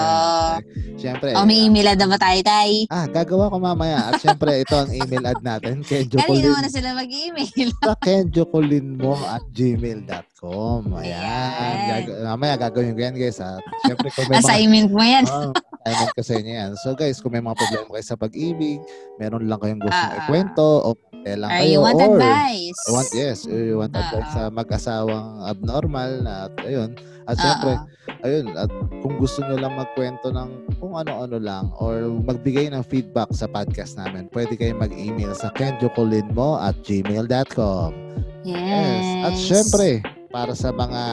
Syempre, 0.95 1.35
O, 1.35 1.43
may 1.43 1.59
email 1.61 1.91
na 1.93 2.07
ba 2.07 2.15
tayo, 2.15 2.39
tay? 2.41 2.87
ah, 2.87 3.05
gagawa 3.05 3.47
ko 3.47 3.57
mamaya. 3.57 4.07
At 4.07 4.17
syempre, 4.17 4.55
ito 4.57 4.73
ang 4.73 4.89
email 4.89 5.23
ad 5.27 5.41
natin. 5.41 5.83
Kenjo 5.83 6.15
Kanina 6.17 6.31
mo 6.41 6.55
Colin. 6.55 6.63
na 6.63 6.71
sila 6.71 6.89
mag-email. 6.95 7.69
sa 7.77 7.93
kenjocolinmo 7.99 9.13
at 9.27 9.43
gmail.com. 9.51 10.81
Ayan. 10.95 11.51
Gag- 11.85 12.23
mamaya 12.25 12.55
gagawin 12.57 12.93
ko 12.93 13.01
yan 13.01 13.15
guys. 13.15 13.37
At 13.37 13.59
syempre, 13.83 14.07
kung 14.09 14.25
may 14.25 14.37
mga 14.37 14.43
Assignment 14.43 14.89
mo 14.89 15.01
yan. 15.01 15.25
Oh, 15.25 15.51
assignment 15.83 16.13
ko 16.13 16.21
sa 16.21 16.33
inyo 16.35 16.53
yan. 16.53 16.71
So 16.77 16.93
guys, 16.93 17.19
kung 17.19 17.31
may 17.31 17.41
mga 17.41 17.57
problema 17.57 17.91
kayo 17.91 18.05
sa 18.05 18.15
pag-ibig, 18.15 18.79
meron 19.17 19.43
lang 19.43 19.59
kayong 19.59 19.81
gustong 19.81 19.99
Ah, 20.05 20.13
ah. 20.13 20.19
ikwento, 20.21 20.67
o 20.81 20.89
eh 21.23 21.35
lang 21.35 21.49
kayo, 21.49 21.67
you 21.67 21.79
want 21.79 21.99
or 21.99 22.15
advice? 22.15 22.77
I 22.83 22.89
want, 22.91 23.09
yes, 23.15 23.37
you 23.47 23.75
want 23.79 23.93
Ah, 23.95 24.01
advice 24.03 24.29
ah. 24.29 24.33
sa 24.35 24.41
mag-asawang 24.51 25.27
abnormal 25.47 26.11
na 26.21 26.33
at 26.47 26.55
ayun. 26.63 26.91
At 27.23 27.39
syempre, 27.39 27.71
Oo. 27.79 27.87
ayun, 28.27 28.45
at 28.51 28.67
kung 28.99 29.15
gusto 29.15 29.39
nyo 29.47 29.55
lang 29.55 29.79
magkwento 29.79 30.27
ng 30.27 30.49
kung 30.75 30.99
ano-ano 30.99 31.39
lang 31.39 31.71
or 31.79 32.11
magbigay 32.11 32.67
ng 32.67 32.83
feedback 32.83 33.31
sa 33.31 33.47
podcast 33.47 33.95
namin, 33.95 34.27
pwede 34.35 34.59
kayong 34.59 34.83
mag-email 34.83 35.31
sa 35.31 35.47
kenjocolinmo 35.55 36.59
at 36.59 36.75
gmail.com. 36.83 37.95
Yes. 38.43 38.59
Yes. 38.59 39.05
At 39.23 39.35
syempre, 39.39 39.87
para 40.33 40.57
sa 40.57 40.73
mga 40.73 41.03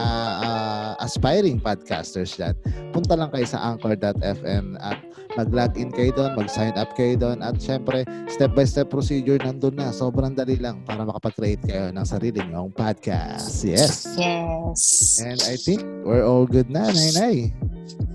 ah, 0.41 0.91
aspiring 0.97 1.61
podcasters 1.61 2.33
dyan, 2.33 2.57
punta 2.89 3.13
lang 3.13 3.29
kayo 3.29 3.45
sa 3.45 3.61
anchor.fm 3.69 4.81
at 4.81 4.97
mag-login 5.37 5.93
kayo 5.93 6.09
doon, 6.17 6.33
mag-sign 6.33 6.73
up 6.73 6.89
kayo 6.97 7.13
doon 7.15 7.39
at 7.45 7.55
syempre, 7.61 8.01
step-by-step 8.27 8.89
procedure 8.89 9.37
nandun 9.37 9.77
na. 9.77 9.93
Sobrang 9.93 10.33
dali 10.33 10.57
lang 10.57 10.81
para 10.83 11.05
makapag-create 11.05 11.61
kayo 11.69 11.93
ng 11.93 12.03
sarili 12.03 12.41
nyong 12.49 12.73
podcast. 12.73 13.61
Yes. 13.61 14.09
Yes. 14.17 15.21
And 15.21 15.39
I 15.45 15.55
think 15.55 15.85
we're 16.01 16.25
all 16.25 16.49
good 16.49 16.67
na, 16.73 16.89
Nay-Nay. 16.89 17.53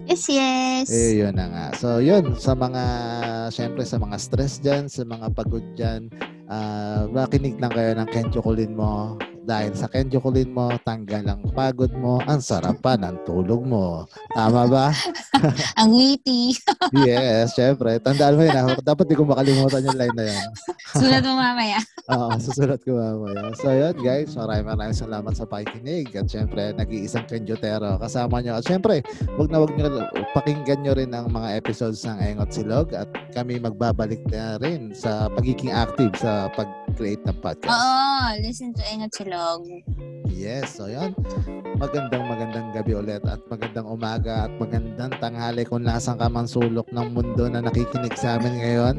Yes, 0.06 0.26
yes. 0.26 0.86
Eh, 0.90 1.22
yun 1.22 1.34
na 1.34 1.46
nga. 1.50 1.66
So, 1.78 1.98
yun, 1.98 2.38
sa 2.38 2.54
mga, 2.54 2.82
syempre, 3.50 3.82
sa 3.82 3.98
mga 3.98 4.16
stress 4.18 4.58
dyan, 4.62 4.86
sa 4.86 5.02
mga 5.02 5.34
pagod 5.34 5.64
dyan, 5.74 6.10
ah 6.46 7.10
makinig 7.10 7.58
lang 7.58 7.74
kayo 7.74 7.90
ng 7.98 8.08
Kenjo 8.14 8.38
Kulin 8.38 8.78
mo. 8.78 9.18
Dahil 9.46 9.78
sa 9.78 9.86
Kenjo 9.86 10.18
Kulin 10.18 10.50
mo, 10.50 10.74
tanggal 10.82 11.22
ang 11.22 11.46
pagod 11.54 11.94
mo, 11.94 12.18
ang 12.26 12.42
sarap 12.42 12.82
pa 12.82 12.98
ng 12.98 13.22
tulog 13.22 13.62
mo. 13.62 14.10
Tama 14.34 14.66
ba? 14.66 14.90
Ang 15.80 15.94
witty. 15.94 16.56
yes, 17.06 17.54
syempre. 17.54 18.00
Tandaan 18.02 18.34
mo 18.34 18.42
yun. 18.42 18.56
ah. 18.56 18.74
Dapat 18.82 19.06
di 19.06 19.14
ko 19.14 19.22
makalimutan 19.22 19.86
yung 19.86 19.94
line 19.94 20.16
na 20.16 20.24
yan. 20.34 20.48
Sulat 21.00 21.22
mo 21.22 21.38
mamaya. 21.38 21.78
Oo, 22.10 22.34
susulat 22.40 22.80
ko 22.82 22.96
mamaya. 22.96 23.52
So, 23.60 23.70
yun, 23.70 23.94
guys. 24.00 24.32
Maraming 24.34 24.66
maraming 24.66 24.98
salamat 24.98 25.32
sa 25.36 25.46
pakikinig. 25.46 26.10
At 26.16 26.26
syempre, 26.26 26.72
nag-iisang 26.74 27.28
Kenjotero 27.28 28.00
kasama 28.00 28.40
nyo. 28.42 28.58
At 28.58 28.66
syempre, 28.66 29.04
wag 29.36 29.48
na 29.52 29.62
wag 29.62 29.72
nyo, 29.76 30.08
pakinggan 30.34 30.82
nyo 30.82 30.92
rin 30.96 31.12
ang 31.12 31.30
mga 31.30 31.54
episodes 31.60 32.02
ng 32.08 32.18
Engot 32.18 32.50
Silog. 32.50 32.90
At 32.96 33.12
kami 33.36 33.60
magbabalik 33.62 34.24
na 34.32 34.56
rin 34.58 34.90
sa 34.96 35.28
pagiging 35.30 35.70
active 35.70 36.16
sa 36.16 36.48
pag-create 36.96 37.28
ng 37.28 37.38
podcast. 37.44 37.76
Oo, 37.76 38.24
listen 38.40 38.72
to 38.72 38.80
Engot 38.88 39.12
Silog. 39.12 39.68
Yes, 40.32 40.80
so 40.80 40.88
yun. 40.88 41.12
Magandang 41.76 42.24
magandang 42.24 42.72
gabi 42.72 42.96
ulit 42.96 43.20
at 43.28 43.44
magandang 43.52 43.84
umaga 43.84 44.48
at 44.48 44.52
magandang 44.56 45.12
tanghali 45.20 45.68
kung 45.68 45.84
nasang 45.84 46.16
ka 46.16 46.32
man 46.32 46.48
sulok 46.48 46.88
ng 46.88 47.12
mundo 47.12 47.52
na 47.52 47.60
nakikinig 47.60 48.16
sa 48.16 48.40
amin 48.40 48.64
ngayon. 48.64 48.96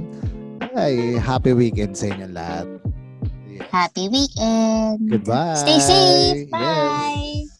Ay, 0.77 1.17
happy 1.17 1.57
weekend 1.57 1.97
sa 1.97 2.13
inyo 2.13 2.29
lahat. 2.29 2.69
Happy 3.73 4.13
weekend. 4.13 5.01
Goodbye. 5.09 5.57
Stay 5.57 5.81
safe. 5.81 6.45
Yes. 6.45 6.53
Bye. 6.53 7.56